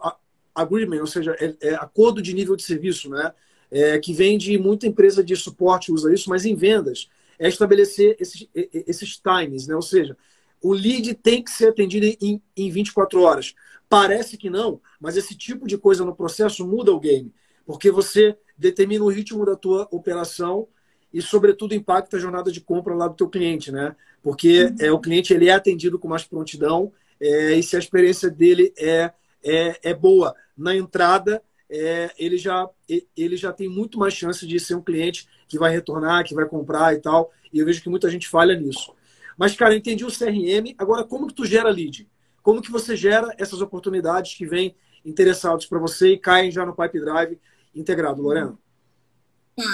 [0.53, 3.31] Agreement, ou seja, é, é, acordo de nível de serviço, né?
[3.71, 8.15] é, que vem de muita empresa de suporte usa isso, mas em vendas é estabelecer
[8.19, 9.75] esses, esses times, né?
[9.75, 10.17] ou seja,
[10.61, 13.53] o lead tem que ser atendido em, em 24 horas.
[13.89, 17.33] Parece que não, mas esse tipo de coisa no processo muda o game,
[17.65, 20.67] porque você determina o ritmo da tua operação
[21.13, 23.95] e, sobretudo, impacta a jornada de compra lá do teu cliente, né?
[24.21, 28.29] Porque é, o cliente ele é atendido com mais prontidão é, e se a experiência
[28.29, 29.11] dele é,
[29.43, 32.69] é, é boa na entrada, é, ele, já,
[33.15, 36.45] ele já tem muito mais chance de ser um cliente que vai retornar, que vai
[36.45, 37.31] comprar e tal.
[37.51, 38.93] E eu vejo que muita gente falha nisso.
[39.37, 40.75] Mas, cara, entendi o CRM.
[40.77, 42.07] Agora, como que tu gera lead?
[42.41, 46.75] Como que você gera essas oportunidades que vêm interessados para você e caem já no
[46.75, 47.39] Pipe Drive
[47.75, 48.57] integrado, Lorena?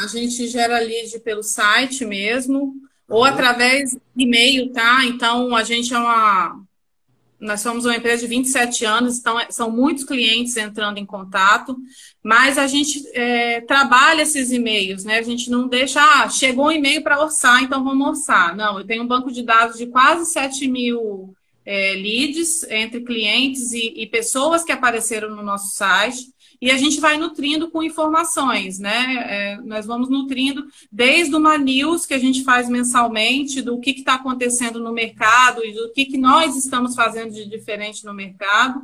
[0.03, 2.75] A gente gera lead pelo site mesmo,
[3.07, 5.05] ou através de e-mail, tá?
[5.05, 6.61] Então, a gente é uma,
[7.41, 11.75] nós somos uma empresa de 27 anos, então é, são muitos clientes entrando em contato,
[12.23, 15.17] mas a gente é, trabalha esses e-mails, né?
[15.17, 18.55] A gente não deixa, ah, chegou um e-mail para orçar, então vamos orçar.
[18.55, 21.33] Não, eu tenho um banco de dados de quase 7 mil
[21.65, 26.99] é, leads entre clientes e, e pessoas que apareceram no nosso site e a gente
[26.99, 29.15] vai nutrindo com informações, né?
[29.27, 34.13] É, nós vamos nutrindo desde uma news que a gente faz mensalmente, do que está
[34.13, 38.79] acontecendo no mercado e do que, que nós estamos fazendo de diferente no mercado,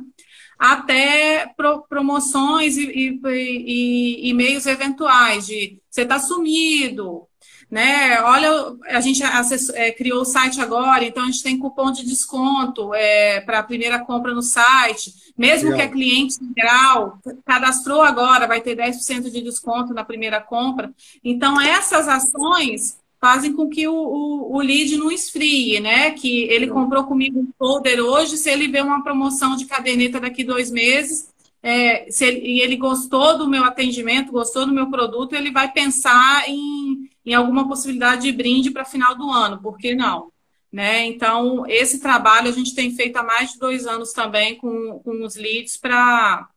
[0.58, 7.28] até pro, promoções e, e, e, e meios eventuais de você está sumido,
[7.70, 8.20] né?
[8.22, 12.04] Olha, a gente acessou, é, criou o site agora, então a gente tem cupom de
[12.04, 15.12] desconto é, para a primeira compra no site.
[15.36, 15.78] Mesmo Legal.
[15.78, 20.90] que a cliente grau cadastrou agora, vai ter 10% de desconto na primeira compra.
[21.22, 26.12] Então, essas ações fazem com que o, o, o, lead não esfrie, né?
[26.12, 30.44] Que ele comprou comigo um folder hoje, se ele vê uma promoção de caderneta daqui
[30.44, 31.28] dois meses,
[31.62, 35.72] é, se ele, e ele gostou do meu atendimento, gostou do meu produto, ele vai
[35.72, 40.32] pensar em em alguma possibilidade de brinde para final do ano, por que não?
[40.72, 41.06] Né?
[41.06, 45.24] Então, esse trabalho a gente tem feito há mais de dois anos também com, com
[45.24, 46.48] os leads para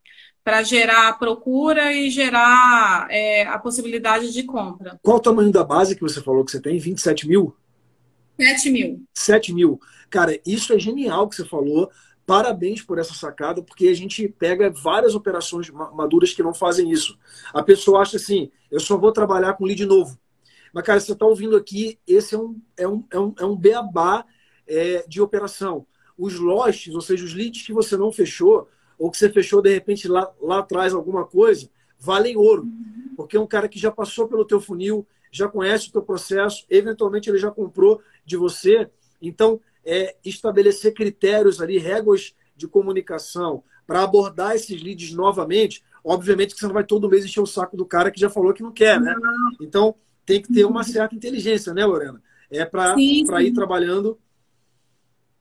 [0.44, 5.00] para gerar procura e gerar é, a possibilidade de compra.
[5.04, 6.80] Qual o tamanho da base que você falou que você tem?
[6.80, 7.56] 27 mil?
[8.40, 9.04] 7 mil.
[9.14, 9.80] 7 mil.
[10.10, 11.92] Cara, isso é genial que você falou.
[12.26, 17.18] Parabéns por essa sacada, porque a gente pega várias operações maduras que não fazem isso.
[17.54, 20.18] A pessoa acha assim: eu só vou trabalhar com lead novo.
[20.74, 23.56] Mas, cara, você está ouvindo aqui, esse é um, é um, é um, é um
[23.56, 24.26] beabá
[24.66, 25.86] é, de operação.
[26.18, 29.74] Os losts, ou seja, os leads que você não fechou, ou que você fechou de
[29.74, 32.68] repente lá, lá atrás alguma coisa, valem ouro.
[33.18, 36.66] Porque é um cara que já passou pelo teu funil, já conhece o teu processo,
[36.70, 38.90] eventualmente ele já comprou de você.
[39.22, 45.84] Então, é, estabelecer critérios ali, réguas de comunicação para abordar esses leads novamente.
[46.04, 48.54] Obviamente que você não vai todo mês encher o saco do cara que já falou
[48.54, 49.16] que não quer, né?
[49.60, 52.22] Então, tem que ter uma certa inteligência, né, Lorena?
[52.50, 54.18] É para ir trabalhando.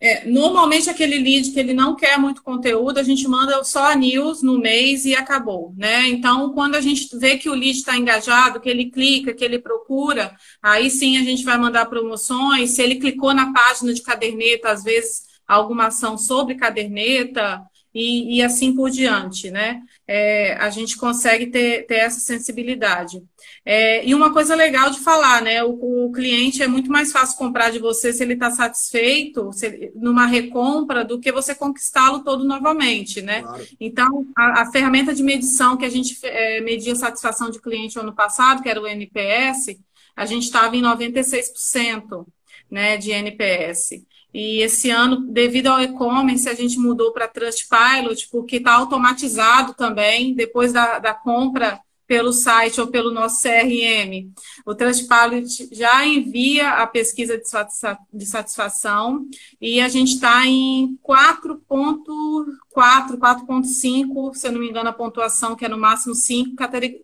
[0.03, 3.95] É, normalmente aquele lead que ele não quer muito conteúdo, a gente manda só a
[3.95, 6.09] news no mês e acabou, né?
[6.09, 9.59] Então, quando a gente vê que o lead está engajado, que ele clica, que ele
[9.59, 12.71] procura, aí sim a gente vai mandar promoções.
[12.71, 17.61] Se ele clicou na página de caderneta, às vezes alguma ação sobre caderneta,
[17.95, 19.83] e, e assim por diante, né?
[20.12, 23.23] É, a gente consegue ter, ter essa sensibilidade.
[23.64, 25.62] É, e uma coisa legal de falar, né?
[25.62, 29.51] O, o, cliente é muito mais fácil comprar de você se ele está satisfeito
[29.94, 33.42] numa recompra do que você conquistá-lo todo novamente, né?
[33.42, 33.64] Claro.
[33.79, 37.96] Então, a, a, ferramenta de medição que a gente é, media a satisfação de cliente
[37.96, 39.79] ano passado, que era o NPS,
[40.16, 42.27] a gente estava em 96%
[42.68, 44.03] né, de NPS.
[44.33, 50.35] E esse ano, devido ao e-commerce, a gente mudou para Trustpilot, porque está automatizado também,
[50.35, 54.33] depois da, da compra pelo site ou pelo nosso CRM.
[54.66, 57.45] O Trustpilot já envia a pesquisa de,
[58.12, 59.29] de satisfação
[59.61, 65.64] e a gente está em 4.4, 4.5, se eu não me engano, a pontuação, que
[65.64, 66.57] é no máximo 5,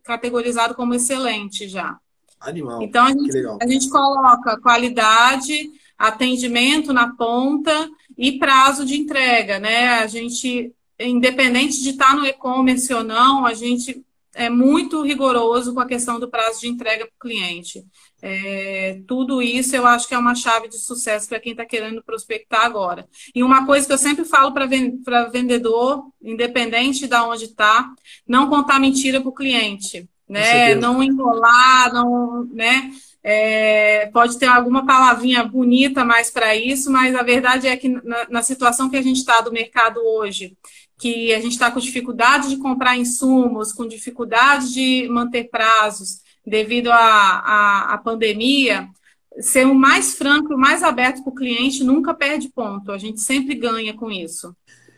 [0.02, 1.96] categorizado como excelente já.
[2.40, 2.82] Animal.
[2.82, 10.00] Então, a gente, a gente coloca qualidade atendimento na ponta e prazo de entrega, né?
[10.00, 14.04] A gente, independente de estar no e-commerce ou não, a gente
[14.36, 17.82] é muito rigoroso com a questão do prazo de entrega para o cliente.
[18.20, 22.02] É, tudo isso eu acho que é uma chave de sucesso para quem está querendo
[22.02, 23.08] prospectar agora.
[23.34, 24.66] E uma coisa que eu sempre falo para
[25.30, 27.90] vendedor, independente de onde está,
[28.28, 30.74] não contar mentira para o cliente, né?
[30.74, 32.90] Não enrolar, não, né?
[33.28, 38.28] É, pode ter alguma palavrinha bonita mais para isso, mas a verdade é que na,
[38.30, 40.56] na situação que a gente está do mercado hoje,
[40.96, 46.88] que a gente está com dificuldade de comprar insumos, com dificuldade de manter prazos devido
[46.92, 48.88] à pandemia,
[49.40, 52.92] ser o mais franco, o mais aberto para o cliente nunca perde ponto.
[52.92, 54.54] A gente sempre ganha com isso.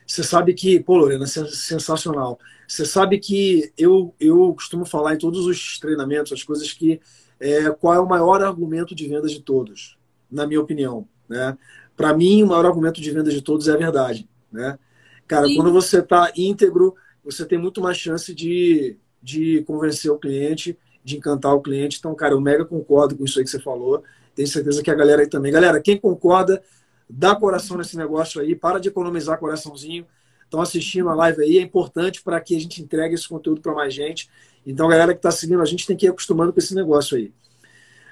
[0.07, 2.39] Você sabe que, pô, Lorena, sensacional.
[2.67, 7.01] Você sabe que eu, eu costumo falar em todos os treinamentos, as coisas que
[7.41, 9.97] é, qual é o maior argumento de vendas de todos,
[10.31, 11.07] na minha opinião.
[11.29, 11.57] Né?
[11.97, 14.29] Para mim, o maior argumento de vendas de todos é a verdade.
[14.51, 14.79] Né?
[15.27, 15.57] Cara, Sim.
[15.57, 21.17] quando você está íntegro, você tem muito mais chance de, de convencer o cliente, de
[21.17, 21.99] encantar o cliente.
[21.99, 24.03] Então, cara, eu mega concordo com isso aí que você falou.
[24.35, 25.53] Tenho certeza que a galera aí também.
[25.53, 26.63] Galera, quem concorda,
[27.09, 30.07] dá coração nesse negócio aí, para de economizar coraçãozinho.
[30.49, 33.75] Estão assistindo a live aí, é importante para que a gente entregue esse conteúdo para
[33.75, 34.31] mais gente.
[34.67, 37.19] Então, a galera que está seguindo, a gente tem que ir acostumando com esse negócio
[37.19, 37.31] aí.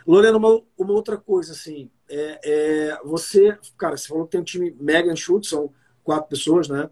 [0.07, 4.45] Lorena, uma, uma outra coisa, assim, é, é, você, cara, você falou que tem um
[4.45, 5.73] time mega enxuto, são
[6.05, 6.91] quatro pessoas, né?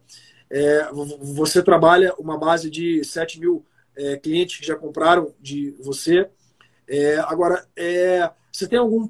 [0.48, 0.88] É,
[1.20, 6.26] você trabalha uma base de 7 mil é, clientes que já compraram de você.
[6.88, 9.07] É, agora, é, você tem algum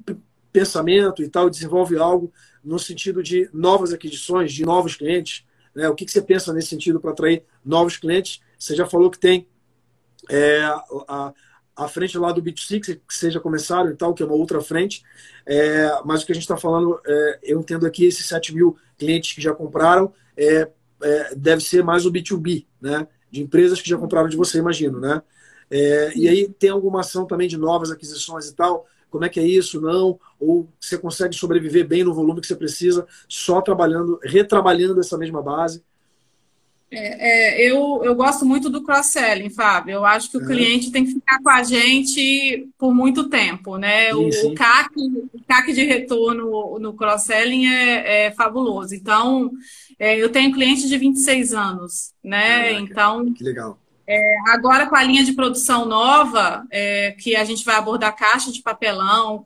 [0.51, 5.44] pensamento e tal, desenvolve algo no sentido de novas aquisições, de novos clientes?
[5.75, 5.89] Né?
[5.89, 8.41] O que, que você pensa nesse sentido para atrair novos clientes?
[8.57, 9.47] Você já falou que tem
[10.29, 10.61] é,
[11.07, 11.33] a,
[11.75, 14.61] a frente lá do B2C, que vocês já começaram e tal, que é uma outra
[14.61, 15.03] frente.
[15.45, 18.77] É, mas o que a gente está falando, é, eu entendo aqui, esses 7 mil
[18.97, 20.69] clientes que já compraram, é,
[21.01, 23.07] é deve ser mais o B2B, né?
[23.29, 25.21] De empresas que já compraram de você, imagino, né?
[25.69, 28.87] É, e aí tem alguma ação também de novas aquisições e tal?
[29.15, 29.79] Como é que é isso?
[29.79, 30.19] Não?
[30.37, 35.41] Ou você consegue sobreviver bem no volume que você precisa, só trabalhando, retrabalhando essa mesma
[35.41, 35.81] base?
[36.91, 39.93] É, é, eu, eu gosto muito do cross-selling, Fábio.
[39.93, 40.47] Eu acho que o uhum.
[40.47, 44.11] cliente tem que ficar com a gente por muito tempo, né?
[44.11, 44.51] Sim, o, sim.
[44.51, 48.93] o, CAC, o CAC de retorno no cross-selling é, é, fabuloso.
[48.93, 49.49] Então,
[49.97, 52.65] é, eu tenho cliente de 26 anos, né?
[52.65, 53.79] Caraca, então, que legal.
[54.07, 58.51] É, agora com a linha de produção nova, é, que a gente vai abordar caixa
[58.51, 59.43] de papelão,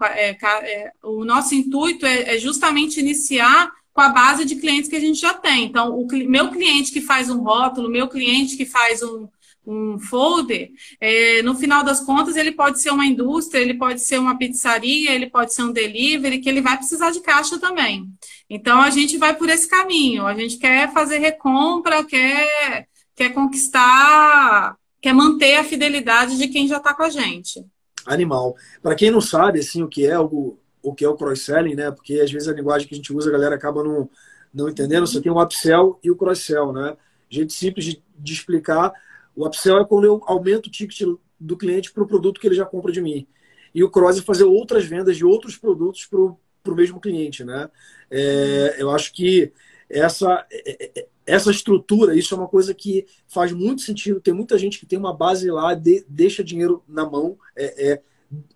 [1.03, 5.33] o nosso intuito é justamente iniciar com a base de clientes que a gente já
[5.33, 5.65] tem.
[5.65, 9.27] Então, o meu cliente que faz um rótulo, meu cliente que faz um,
[9.65, 14.17] um folder, é, no final das contas, ele pode ser uma indústria, ele pode ser
[14.17, 18.05] uma pizzaria, ele pode ser um delivery, que ele vai precisar de caixa também.
[18.49, 20.25] Então, a gente vai por esse caminho.
[20.25, 22.87] A gente quer fazer recompra, quer,
[23.19, 27.65] quer conquistar, quer manter a fidelidade de quem já está com a gente.
[28.05, 28.55] Animal.
[28.81, 31.91] Para quem não sabe, assim, o que é algo o que é o cross-selling, né?
[31.91, 34.09] Porque às vezes a linguagem que a gente usa a galera acaba não,
[34.53, 35.05] não entendendo.
[35.05, 36.95] Você tem o upsell e o cross-sell, né?
[37.29, 38.93] Jeito simples de, de, explicar.
[39.35, 41.01] O upsell é quando eu aumento o ticket
[41.37, 43.27] do cliente para o produto que ele já compra de mim.
[43.75, 47.69] E o cross é fazer outras vendas de outros produtos para o mesmo cliente, né?
[48.09, 49.51] É, eu acho que
[49.89, 54.21] essa, é, é, essa estrutura, isso é uma coisa que faz muito sentido.
[54.21, 58.01] Tem muita gente que tem uma base lá, de, deixa dinheiro na mão, é, é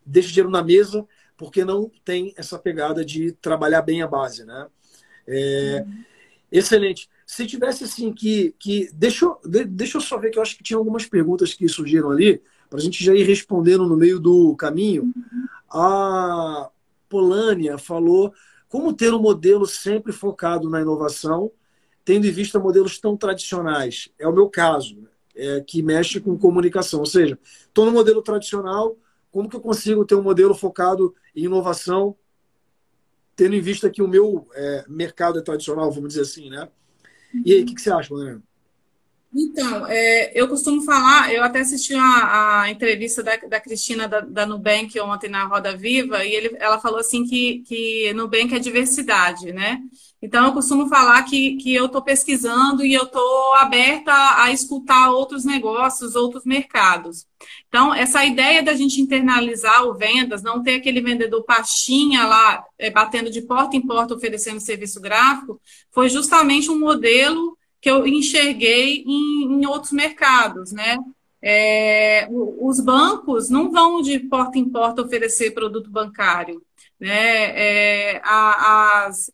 [0.05, 1.05] deixa dinheiro na mesa
[1.37, 4.67] porque não tem essa pegada de trabalhar bem a base, né?
[5.27, 6.03] É, uhum.
[6.51, 7.09] Excelente.
[7.25, 8.55] Se tivesse assim que.
[8.59, 11.67] que deixa, eu, deixa eu só ver que eu acho que tinha algumas perguntas que
[11.67, 15.03] surgiram ali, para a gente já ir respondendo no meio do caminho.
[15.03, 15.47] Uhum.
[15.69, 16.69] A
[17.09, 18.33] Polânia falou
[18.69, 21.51] como ter um modelo sempre focado na inovação,
[22.05, 24.09] tendo em vista modelos tão tradicionais.
[24.19, 26.99] É o meu caso, é, que mexe com comunicação.
[26.99, 28.97] Ou seja, estou no modelo tradicional,
[29.31, 32.15] como que eu consigo ter um modelo focado em inovação,
[33.35, 36.69] tendo em vista que o meu é, mercado é tradicional, vamos dizer assim, né?
[37.43, 38.43] E aí, o que, que, você acha, Mariana?
[39.35, 44.19] Então, é, eu costumo falar, eu até assisti a, a entrevista da, da Cristina da,
[44.19, 48.59] da, Nubank ontem na Roda Viva, e ele, ela falou assim que, que Nubank é
[48.59, 49.79] diversidade, né?
[50.21, 55.09] Então, eu costumo falar que, que eu estou pesquisando e eu estou aberta a, escutar
[55.09, 57.25] outros negócios, outros mercados.
[57.67, 62.91] Então, essa ideia da gente internalizar o vendas, não ter aquele vendedor pastinha lá, é,
[62.91, 65.59] batendo de porta em porta, oferecendo serviço gráfico,
[65.91, 70.97] foi justamente um modelo que eu enxerguei em, em outros mercados, né?
[71.41, 76.61] É, os bancos não vão de porta em porta oferecer produto bancário.
[76.97, 77.51] Né?
[77.53, 79.29] É, as,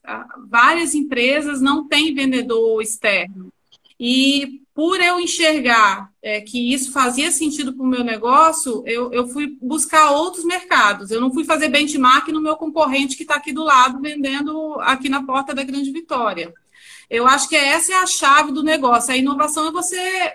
[0.50, 3.54] várias empresas não têm vendedor externo.
[4.00, 9.28] E por eu enxergar é, que isso fazia sentido para o meu negócio, eu, eu
[9.28, 11.12] fui buscar outros mercados.
[11.12, 15.08] Eu não fui fazer benchmark no meu concorrente que está aqui do lado, vendendo aqui
[15.08, 16.52] na porta da Grande Vitória.
[17.10, 19.12] Eu acho que essa é a chave do negócio.
[19.12, 20.34] A inovação é você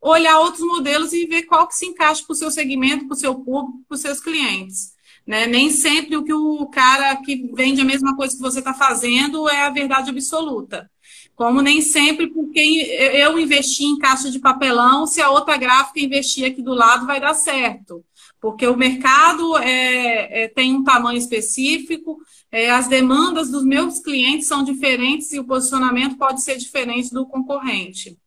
[0.00, 3.18] olhar outros modelos e ver qual que se encaixa para o seu segmento, para o
[3.18, 4.92] seu público, para os seus clientes.
[5.26, 5.46] Né?
[5.46, 9.48] Nem sempre o que o cara que vende a mesma coisa que você está fazendo
[9.48, 10.90] é a verdade absoluta.
[11.34, 16.44] Como nem sempre, porque eu investi em caixa de papelão, se a outra gráfica investir
[16.44, 18.04] aqui do lado, vai dar certo.
[18.44, 22.18] Porque o mercado é, é tem um tamanho específico,
[22.52, 27.26] é, as demandas dos meus clientes são diferentes e o posicionamento pode ser diferente do
[27.26, 28.18] concorrente.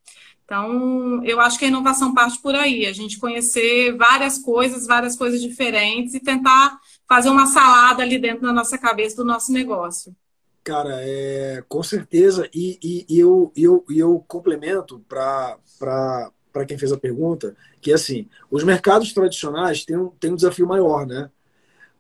[0.43, 5.15] Então, eu acho que a inovação parte por aí, a gente conhecer várias coisas, várias
[5.15, 10.15] coisas diferentes e tentar fazer uma salada ali dentro da nossa cabeça do nosso negócio.
[10.63, 16.31] Cara, é, com certeza, e, e, e eu, eu, eu complemento para
[16.65, 20.67] quem fez a pergunta, que é assim, os mercados tradicionais têm um, têm um desafio
[20.67, 21.29] maior, né?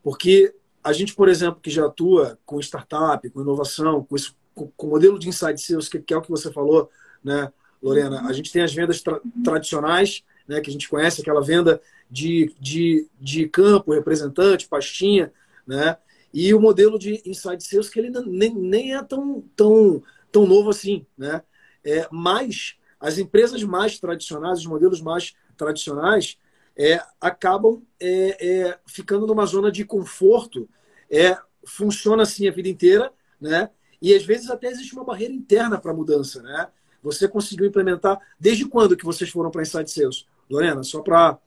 [0.03, 0.53] Porque
[0.83, 4.87] a gente, por exemplo, que já atua com startup, com inovação, com, esse, com, com
[4.87, 6.89] modelo de inside sales, que, que é o que você falou,
[7.23, 7.51] né?
[7.81, 11.81] Lorena, a gente tem as vendas tra tradicionais, né, que a gente conhece, aquela venda
[12.09, 15.31] de, de, de campo, representante, pastinha,
[15.65, 15.97] né?
[16.33, 20.01] E o modelo de inside sales, que ele nem, nem é tão, tão,
[20.31, 21.41] tão novo assim, né?
[21.83, 26.37] É, mas as empresas mais tradicionais, os modelos mais tradicionais,
[26.75, 30.69] é, acabam é, é, ficando numa zona de conforto.
[31.09, 33.69] É, funciona assim a vida inteira, né?
[34.01, 36.67] E às vezes até existe uma barreira interna para a mudança, né?
[37.01, 38.19] Você conseguiu implementar.
[38.39, 40.25] Desde quando que vocês foram para Inside Sales?
[40.49, 41.37] Lorena, só para.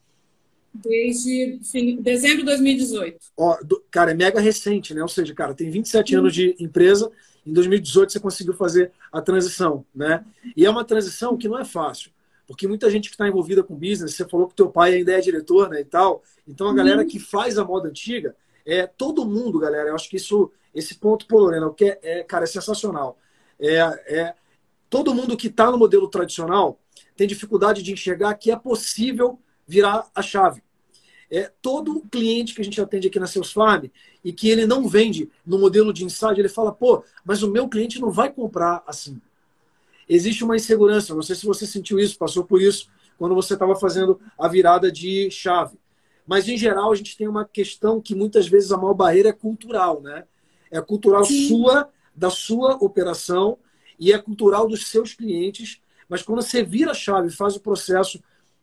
[0.73, 1.59] Desde
[2.01, 3.18] dezembro de 2018.
[3.37, 5.03] Ó, do, cara, é mega recente, né?
[5.03, 7.11] Ou seja, cara, tem 27 anos de empresa.
[7.45, 10.25] Em 2018 você conseguiu fazer a transição, né?
[10.57, 12.11] E é uma transição que não é fácil.
[12.47, 15.21] Porque muita gente que está envolvida com business, você falou que teu pai ainda é
[15.21, 16.23] diretor, né, e tal.
[16.47, 17.07] Então a galera uhum.
[17.07, 18.35] que faz a moda antiga,
[18.66, 19.91] é todo mundo, galera.
[19.91, 23.18] Eu acho que isso, esse ponto, pô, Lorena, o que é, é cara, é sensacional.
[23.59, 24.35] É, é,
[24.91, 26.81] Todo mundo que está no modelo tradicional
[27.16, 29.39] tem dificuldade de enxergar que é possível
[29.71, 30.62] virar a chave.
[31.31, 33.85] É, todo cliente que a gente atende aqui na Seus Farm
[34.25, 37.68] e que ele não vende no modelo de inside, ele fala, pô, mas o meu
[37.68, 39.21] cliente não vai comprar assim.
[40.09, 43.77] Existe uma insegurança, não sei se você sentiu isso, passou por isso quando você estava
[43.77, 45.79] fazendo a virada de chave.
[46.27, 49.33] Mas, em geral, a gente tem uma questão que muitas vezes a maior barreira é
[49.33, 50.25] cultural, né?
[50.68, 51.47] É cultural Sim.
[51.47, 53.57] sua, da sua operação,
[54.01, 55.81] e é cultural dos seus clientes.
[56.09, 58.21] Mas quando você vira a chave faz o processo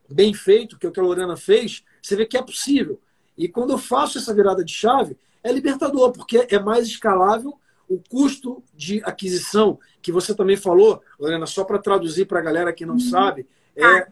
[0.10, 2.99] bem feito, que é o que a Lorena fez, você vê que é possível.
[3.38, 8.01] E quando eu faço essa virada de chave, é libertador, porque é mais escalável o
[8.10, 12.86] custo de aquisição, que você também falou, Lorena, só para traduzir para a galera que
[12.86, 12.99] não uhum.
[12.99, 14.08] sabe, é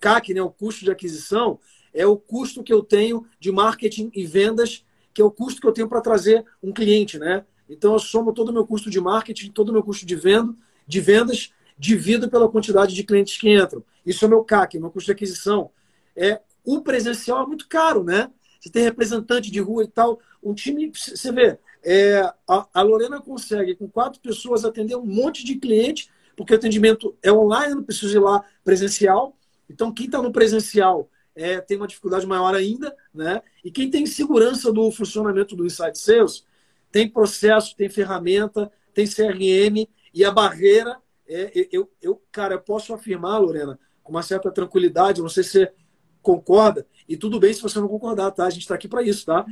[0.00, 1.58] CAC, né, o custo de aquisição,
[1.94, 4.84] é o custo que eu tenho de marketing e vendas,
[5.14, 7.44] que é o custo que eu tenho para trazer um cliente, né?
[7.68, 10.54] Então eu somo todo o meu custo de marketing, todo o meu custo de venda,
[10.86, 13.82] de vendas, divido pela quantidade de clientes que entram.
[14.04, 15.70] Isso é meu CAC, meu custo de aquisição.
[16.16, 18.30] É, o presencial é muito caro, né?
[18.60, 20.20] Você tem representante de rua e tal.
[20.42, 25.44] Um time, você vê, é, a, a, Lorena consegue, com quatro pessoas, atender um monte
[25.44, 29.36] de cliente, porque o atendimento é online, não precisa ir lá presencial.
[29.68, 33.42] Então, quem está no presencial é, tem uma dificuldade maior ainda, né?
[33.64, 36.44] E quem tem segurança do funcionamento do Inside Sales
[36.90, 40.98] tem processo, tem ferramenta, tem CRM e a barreira
[41.28, 45.50] é, eu, eu, cara, eu posso afirmar, Lorena, com uma certa tranquilidade, não sei se
[45.50, 45.72] você
[46.20, 48.46] concorda, e tudo bem se você não concordar, tá?
[48.46, 49.44] A gente está aqui para isso, tá?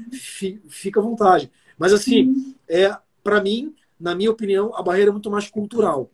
[0.69, 1.51] Fica à vontade.
[1.77, 6.11] Mas assim, é para mim, na minha opinião, a barreira é muito mais cultural,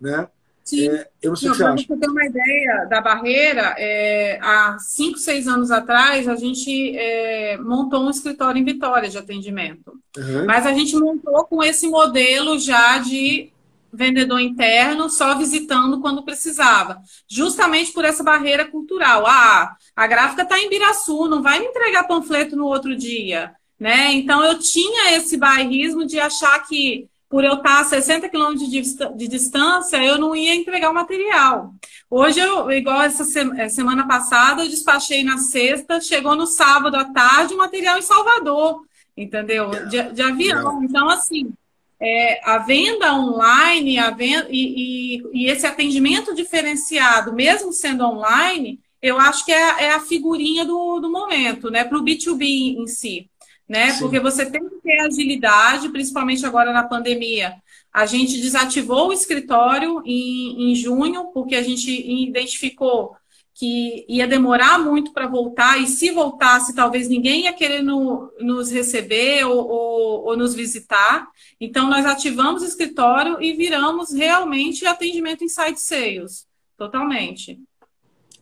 [0.00, 0.28] né?
[0.66, 0.88] Sim.
[0.88, 1.86] É, eu não sei que você.
[1.86, 7.56] Para ter uma ideia da barreira, é, há cinco, seis anos atrás, a gente é,
[7.58, 9.92] montou um escritório em Vitória de atendimento.
[10.16, 10.44] Uhum.
[10.44, 13.52] Mas a gente montou com esse modelo já de
[13.92, 17.00] vendedor interno, só visitando quando precisava.
[17.28, 19.26] Justamente por essa barreira cultural.
[19.26, 23.54] Ah, a gráfica está em Biraçu, não vai me entregar panfleto no outro dia.
[23.78, 24.12] Né?
[24.12, 29.28] Então eu tinha esse bairrismo de achar que por eu estar a 60 quilômetros de
[29.28, 31.74] distância, eu não ia entregar o material.
[32.08, 33.24] Hoje, eu, igual essa
[33.58, 38.02] é, semana passada, eu despachei na sexta, chegou no sábado à tarde o material em
[38.02, 38.82] Salvador,
[39.16, 39.70] entendeu?
[39.88, 40.84] De, de avião.
[40.84, 41.52] Então, assim,
[42.00, 48.80] é, a venda online a venda, e, e, e, esse atendimento diferenciado, mesmo sendo online,
[49.00, 51.84] eu acho que é, é a figurinha do, do momento, né?
[51.84, 53.30] Para o B2B em si
[53.68, 53.90] né?
[53.90, 54.00] Sim.
[54.00, 57.54] Porque você tem que ter agilidade, principalmente agora na pandemia.
[57.92, 63.16] A gente desativou o escritório em, em junho, porque a gente identificou
[63.58, 68.70] que ia demorar muito para voltar, e se voltasse, talvez ninguém ia querer no, nos
[68.70, 71.26] receber ou, ou, ou, nos visitar.
[71.58, 76.46] Então, nós ativamos o escritório e viramos realmente atendimento em site sales,
[76.76, 77.58] totalmente.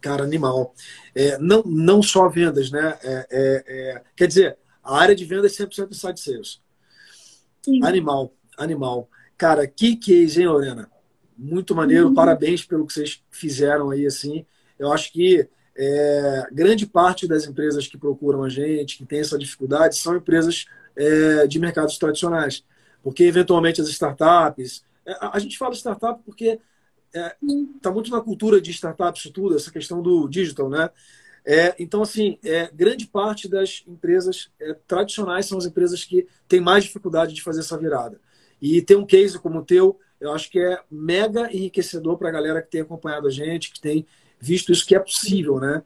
[0.00, 0.74] Cara, animal.
[1.14, 2.98] É, não, não só vendas, né?
[3.00, 6.60] É, é, é quer dizer, A área de vendas é 100% inside sales.
[7.62, 7.84] Sim.
[7.84, 9.08] Animal, animal.
[9.38, 10.90] Cara, que case, hein, Lorena?
[11.38, 12.14] Muito maneiro, uhum.
[12.14, 14.44] parabéns pelo que vocês fizeram aí, assim.
[14.78, 19.38] Eu acho que é, grande parte das empresas que procuram a gente, que tem essa
[19.38, 20.66] dificuldade, são empresas
[20.96, 22.64] é, de mercados tradicionais.
[23.02, 24.84] Porque, eventualmente, as startups.
[25.04, 26.58] É, a, gente fala startup porque
[27.12, 30.90] está é, muito na cultura de startups, tudo, essa questão do digital, né?
[31.46, 34.50] É, então, assim, é, grande parte das empresas
[34.86, 38.18] tradicionais são as empresas que têm mais dificuldade de fazer essa virada.
[38.62, 42.32] E ter um case como o teu, eu acho que é mega enriquecedor para a
[42.32, 44.06] galera que tem acompanhado a gente, que tem
[44.45, 45.82] visto isso que é possível, né?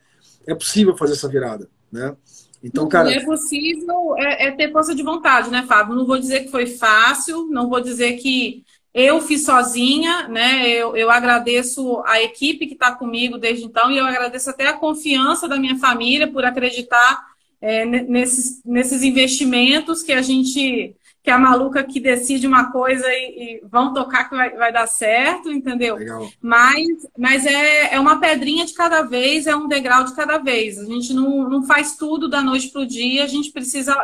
[0.47, 2.17] É possível fazer essa virada, né?
[2.63, 3.13] Então, cara.
[3.13, 5.95] É possível é, é, ter força de vontade, né, Fábio?
[5.95, 10.69] Não vou dizer que foi fácil, não vou dizer que eu fiz sozinha, né?
[10.69, 14.73] Eu, eu agradeço a equipe que está comigo desde então e eu agradeço até a
[14.73, 17.29] confiança da minha família por acreditar
[17.61, 20.97] é, nesses, nesses investimentos que a gente
[21.29, 24.72] que é a maluca que decide uma coisa e, e vão tocar que vai, vai,
[24.72, 25.97] dar certo, entendeu?
[25.97, 26.26] Legal.
[26.41, 26.87] Mas,
[27.18, 30.79] mas é, é uma pedrinha de cada vez, é um degrau de cada vez.
[30.79, 33.95] A gente não, não faz tudo da noite para o dia, a gente precisa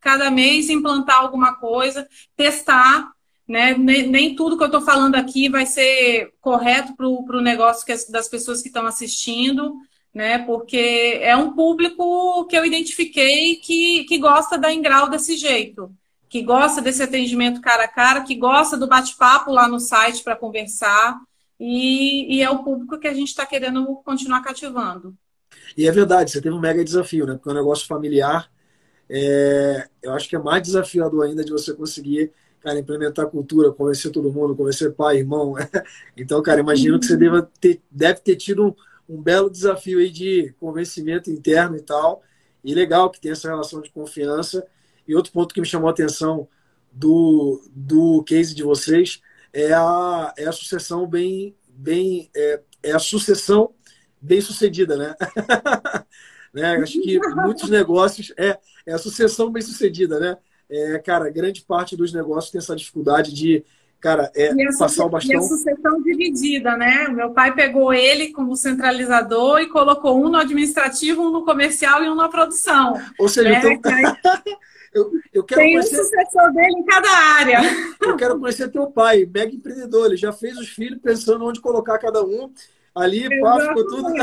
[0.00, 3.12] cada mês implantar alguma coisa, testar.
[3.46, 3.74] Né?
[3.76, 7.92] Nem, nem tudo que eu estou falando aqui vai ser correto para o negócio que,
[8.10, 9.74] das pessoas que estão assistindo,
[10.14, 10.38] né?
[10.38, 15.94] Porque é um público que eu identifiquei que, que gosta da Ingrau desse jeito
[16.30, 20.36] que gosta desse atendimento cara a cara, que gosta do bate-papo lá no site para
[20.36, 21.20] conversar,
[21.58, 25.14] e, e, é o público que a gente está querendo continuar cativando.
[25.76, 27.34] E é verdade, você teve um mega desafio, né?
[27.34, 28.48] Porque é um negócio familiar,
[29.10, 34.12] é, eu acho que é mais desafiador ainda de você conseguir, cara, implementar cultura, convencer
[34.12, 35.54] todo mundo, convencer pai, irmão.
[36.16, 38.74] então, cara, imagino que você deva ter, deve ter tido um,
[39.16, 42.22] um belo desafio aí de convencimento interno e tal.
[42.62, 44.64] E legal que tem essa relação de confiança
[45.10, 46.46] e outro ponto que me chamou a atenção
[46.92, 49.20] do, do case de vocês
[49.52, 53.72] é a, é a sucessão bem, bem é, é a sucessão
[54.20, 55.16] bem sucedida, né?
[56.54, 56.76] né?
[56.76, 58.56] Acho que muitos negócios é,
[58.86, 60.38] é a sucessão bem sucedida, né?
[60.70, 63.64] É, cara, grande parte dos negócios tem essa dificuldade de
[64.00, 65.34] cara, é passar o bastão.
[65.34, 67.08] E a sucessão dividida, né?
[67.08, 72.08] Meu pai pegou ele como centralizador e colocou um no administrativo, um no comercial e
[72.08, 72.94] um na produção.
[73.18, 73.72] Ou seja, né?
[73.72, 73.90] então...
[74.92, 76.00] Eu, eu quero Tem conhecer...
[76.00, 77.60] um sucessor dele em cada área.
[78.02, 80.06] Eu quero conhecer teu pai, mega empreendedor.
[80.06, 82.52] Ele já fez os filhos pensando onde colocar cada um.
[82.94, 84.08] Ali, pá, ficou tudo.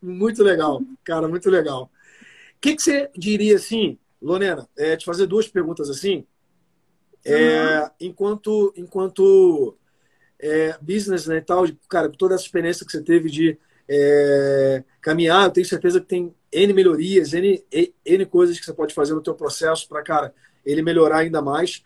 [0.00, 1.84] muito legal, cara, muito legal.
[1.84, 4.66] O que, que você diria assim, Lorena?
[4.76, 6.26] É, te fazer duas perguntas assim.
[7.24, 7.90] É, uhum.
[8.00, 9.76] Enquanto, enquanto
[10.38, 14.82] é, business né, e tal, cara, com toda essa experiência que você teve de é,
[15.00, 17.62] caminhar, eu tenho certeza que tem N melhorias, N,
[18.04, 20.34] N coisas que você pode fazer no teu processo para, cara,
[20.64, 21.82] ele melhorar ainda mais.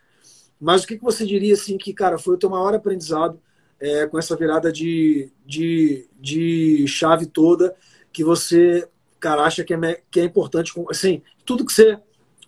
[0.60, 3.40] Mas o que, que você diria, assim, que, cara, foi o teu maior aprendizado
[3.80, 7.74] é, com essa virada de, de, de chave toda
[8.12, 8.88] que você,
[9.18, 11.98] cara, acha que é, que é importante, assim, tudo que você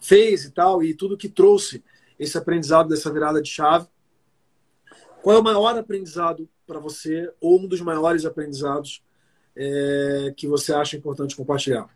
[0.00, 1.82] fez e tal, e tudo que trouxe
[2.18, 3.88] esse aprendizado dessa virada de chave.
[5.22, 9.02] Qual é o maior aprendizado para você, ou um dos maiores aprendizados
[9.56, 11.88] é, que você acha importante compartilhar?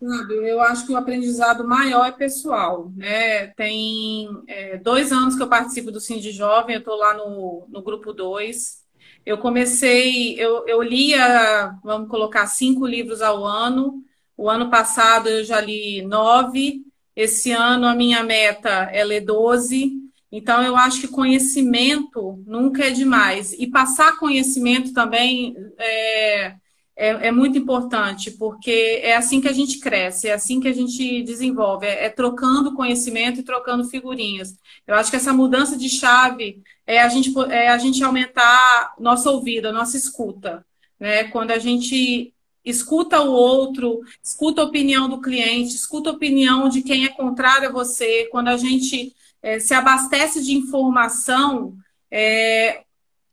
[0.00, 2.92] Eu acho que o aprendizado maior é pessoal.
[2.94, 3.48] Né?
[3.48, 7.82] Tem é, dois anos que eu participo do Cindy Jovem, eu estou lá no, no
[7.82, 8.84] grupo 2.
[9.24, 14.02] Eu comecei, eu, eu lia, vamos colocar, cinco livros ao ano.
[14.36, 16.82] O ano passado eu já li nove.
[17.14, 19.92] Esse ano a minha meta é ler 12.
[20.30, 23.52] Então, eu acho que conhecimento nunca é demais.
[23.54, 26.56] E passar conhecimento também é,
[26.96, 30.72] é, é, muito importante, porque é assim que a gente cresce, é assim que a
[30.72, 34.56] gente desenvolve, é, é, trocando conhecimento e trocando figurinhas.
[34.86, 39.30] Eu acho que essa mudança de chave é a gente, é a gente aumentar nosso
[39.30, 40.64] ouvido, a nossa escuta.
[40.98, 41.24] Né?
[41.24, 42.32] Quando a gente
[42.64, 47.68] escuta o outro, escuta a opinião do cliente, escuta a opinião de quem é contrário
[47.68, 51.76] a você, quando a gente é, se abastece de informação,
[52.10, 52.82] é,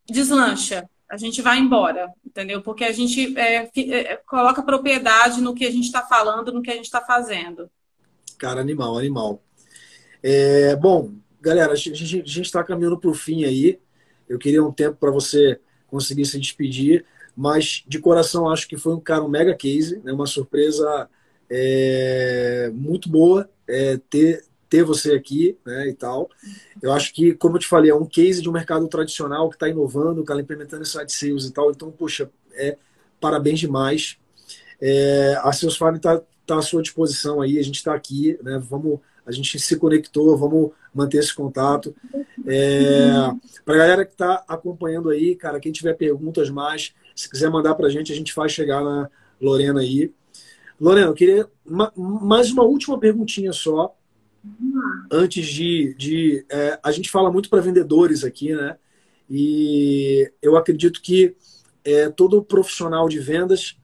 [0.05, 0.87] deslancha.
[1.13, 2.59] A gente vai embora, entendeu?
[2.63, 6.71] Porque a gente é, é coloca propriedade no que a gente está falando, no que
[6.71, 7.69] a gente está fazendo.
[8.35, 9.43] Cara, animal, animal.
[10.23, 13.79] É, bom, galera, a gente está caminhando para o fim aí.
[14.27, 17.05] Eu queria um tempo para você conseguir se despedir,
[17.37, 20.11] mas de coração acho que foi um cara um mega case, né?
[20.11, 21.07] uma surpresa
[21.47, 24.43] é, muito boa é, ter
[24.73, 26.27] ter você aqui, né, e tal.
[26.81, 29.55] Eu acho que, como eu te falei, é um case de um mercado tradicional que
[29.55, 31.69] está inovando, que está implementando site sales e tal.
[31.69, 32.75] Então, poxa, é,
[33.21, 34.17] parabéns demais.
[34.81, 38.61] É, a Seus Farm está está à sua disposição aí, a gente está aqui, né?
[38.69, 41.95] Vamos, a gente se conectou, vamos manter esse contato.
[42.45, 43.13] É,
[43.63, 47.75] para a galera que está acompanhando aí, cara, quem tiver perguntas mais, se quiser mandar
[47.75, 49.09] para a gente, a gente faz chegar na
[49.39, 50.11] Lorena aí.
[50.81, 53.95] Lorena, eu queria mais uma última perguntinha só,
[55.11, 55.93] antes de.
[55.95, 58.77] de é, a gente fala muito para vendedores aqui, né?
[59.29, 61.35] E eu acredito que
[61.83, 63.77] é, todo profissional de vendas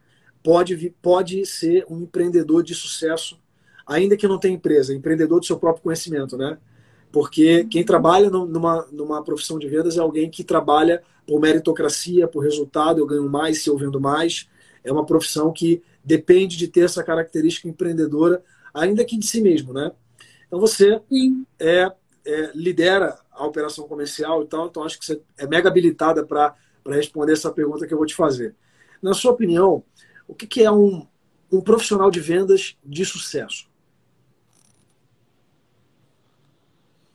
[0.43, 3.39] pode, pode ser um empreendedor de sucesso,
[3.85, 6.57] ainda que não tenha empresa, empreendedor do seu próprio conhecimento, né?
[7.11, 12.43] Porque quem trabalha numa, numa profissão de vendas é alguém que trabalha por meritocracia, por
[12.43, 14.47] resultado, eu ganho mais se eu vendo mais.
[14.83, 18.43] É uma profissão que depende de ter essa característica empreendedora,
[18.73, 19.91] ainda que de si mesmo, né?
[20.49, 20.99] Então você
[21.59, 21.91] é,
[22.25, 26.55] é, lidera a operação comercial e tal, então acho que você é mega habilitada para
[26.87, 28.55] responder essa pergunta que eu vou te fazer.
[28.99, 29.83] Na sua opinião,
[30.27, 31.05] o que, que é um,
[31.51, 33.69] um profissional de vendas de sucesso?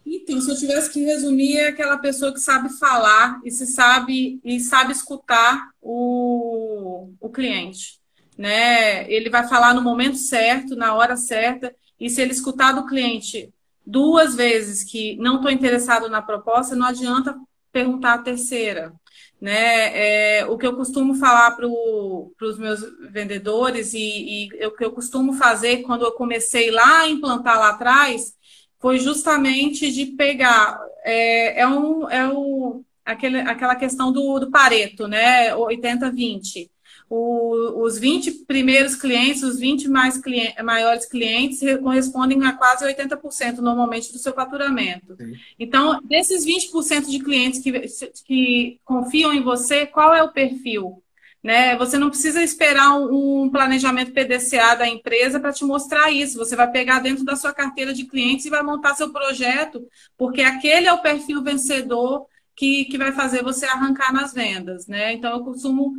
[0.07, 4.41] Então, se eu tivesse que resumir, é aquela pessoa que sabe falar e se sabe
[4.45, 8.01] e sabe escutar o, o cliente,
[8.39, 9.11] né?
[9.11, 13.53] Ele vai falar no momento certo, na hora certa, e se ele escutar do cliente
[13.87, 17.37] duas vezes que não estou interessado na proposta, não adianta
[17.73, 18.93] perguntar a terceira.
[19.41, 20.39] Né?
[20.39, 22.81] É, o que eu costumo falar para os meus
[23.11, 27.71] vendedores e, e o que eu costumo fazer quando eu comecei lá a implantar lá
[27.71, 28.35] atrás
[28.81, 35.07] foi justamente de pegar é, é um é o, aquele, aquela questão do, do Pareto,
[35.07, 35.55] né?
[35.55, 36.71] 80-20
[37.15, 43.59] o, os 20 primeiros clientes, os 20 mais clientes, maiores clientes correspondem a quase 80%
[43.59, 45.15] normalmente do seu faturamento.
[45.17, 45.35] Sim.
[45.59, 47.87] Então, desses 20% de clientes que,
[48.27, 51.01] que confiam em você, qual é o perfil?
[51.41, 51.77] Né?
[51.77, 56.39] Você não precisa esperar um planejamento PDCA da empresa para te mostrar isso.
[56.39, 59.87] Você vai pegar dentro da sua carteira de clientes e vai montar seu projeto,
[60.17, 62.27] porque aquele é o perfil vencedor
[62.57, 65.13] que, que vai fazer você arrancar nas vendas, né?
[65.13, 65.95] Então eu costumo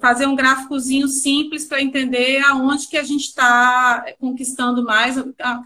[0.00, 5.16] fazer um gráficozinho simples para entender aonde que a gente está conquistando mais,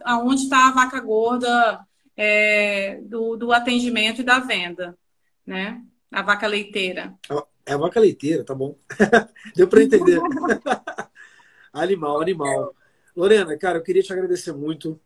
[0.05, 1.87] aonde está a vaca gorda
[2.17, 4.97] é, do, do atendimento e da venda,
[5.47, 5.81] né?
[6.11, 7.15] A vaca leiteira.
[7.65, 8.77] É a vaca leiteira, tá bom.
[9.55, 10.21] Deu para entender.
[11.73, 12.75] animal, animal.
[13.17, 15.01] Lorena, cara, eu queria te agradecer muito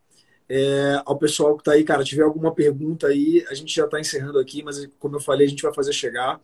[0.49, 3.99] é, ao pessoal que está aí, cara, tiver alguma pergunta aí, a gente já está
[3.99, 6.41] encerrando aqui, mas como eu falei, a gente vai fazer chegar.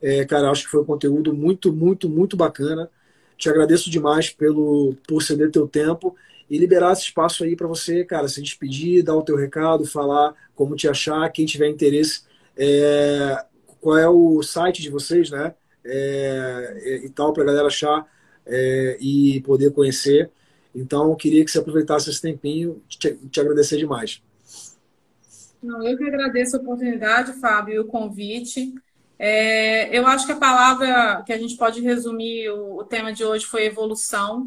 [0.00, 2.90] É, cara, acho que foi um conteúdo muito, muito, muito bacana.
[3.36, 6.16] Te agradeço demais pelo por ceder teu tempo
[6.50, 10.34] e liberar esse espaço aí para você, cara, se despedir, dar o teu recado, falar
[10.54, 12.22] como te achar, quem tiver interesse,
[12.56, 13.44] é,
[13.80, 15.54] qual é o site de vocês, né?
[15.84, 18.06] É, e tal, para a galera achar
[18.46, 20.30] é, e poder conhecer.
[20.74, 24.22] Então, eu queria que você aproveitasse esse tempinho, te, te agradecer demais.
[25.62, 28.72] Não, eu que agradeço a oportunidade, Fábio, e o convite.
[29.18, 33.24] É, eu acho que a palavra que a gente pode resumir o, o, tema de
[33.24, 34.46] hoje foi evolução.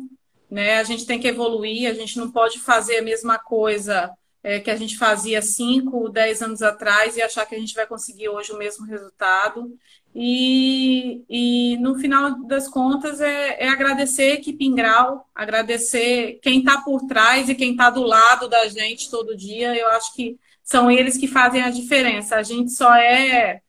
[0.49, 0.77] Né?
[0.77, 4.11] A gente tem que evoluir, a gente não pode fazer a mesma coisa
[4.43, 7.85] é, que a gente fazia 5, 10 anos atrás e achar que a gente vai
[7.85, 9.77] conseguir hoje o mesmo resultado.
[10.13, 16.81] E, e no final das contas é, é agradecer a equipe Ingrau, agradecer quem está
[16.81, 19.73] por trás e quem está do lado da gente todo dia.
[19.75, 22.35] Eu acho que são eles que fazem a diferença.
[22.35, 23.61] A gente só é,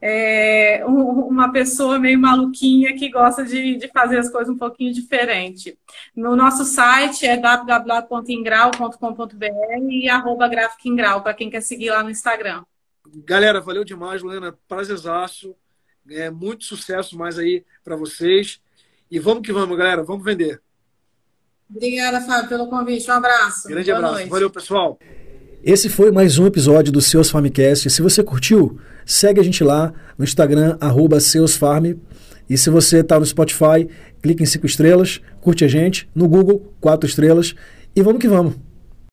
[0.00, 5.78] é uma pessoa meio maluquinha que gosta de, de fazer as coisas um pouquinho diferente.
[6.16, 10.48] No nosso site é www.ingrau.com.br e arroba
[11.22, 12.64] para quem quer seguir lá no Instagram.
[13.26, 14.56] Galera, valeu demais, Luana.
[14.66, 15.54] Prazerzaço.
[16.10, 18.60] É, muito sucesso mais aí para vocês.
[19.10, 20.02] E vamos que vamos, galera.
[20.02, 20.60] Vamos vender.
[21.70, 23.10] Obrigada, Fábio, pelo convite.
[23.10, 23.68] Um abraço.
[23.68, 24.14] Grande Boa abraço.
[24.14, 24.30] Noite.
[24.30, 24.98] Valeu, pessoal.
[25.64, 27.88] Esse foi mais um episódio do Seus Farmcast.
[27.88, 31.94] Se você curtiu, segue a gente lá no Instagram, arroba seusfarm.
[32.50, 33.88] E se você está no Spotify,
[34.20, 36.08] clique em cinco estrelas, curte a gente.
[36.14, 37.54] No Google, quatro estrelas.
[37.94, 38.56] E vamos que vamos.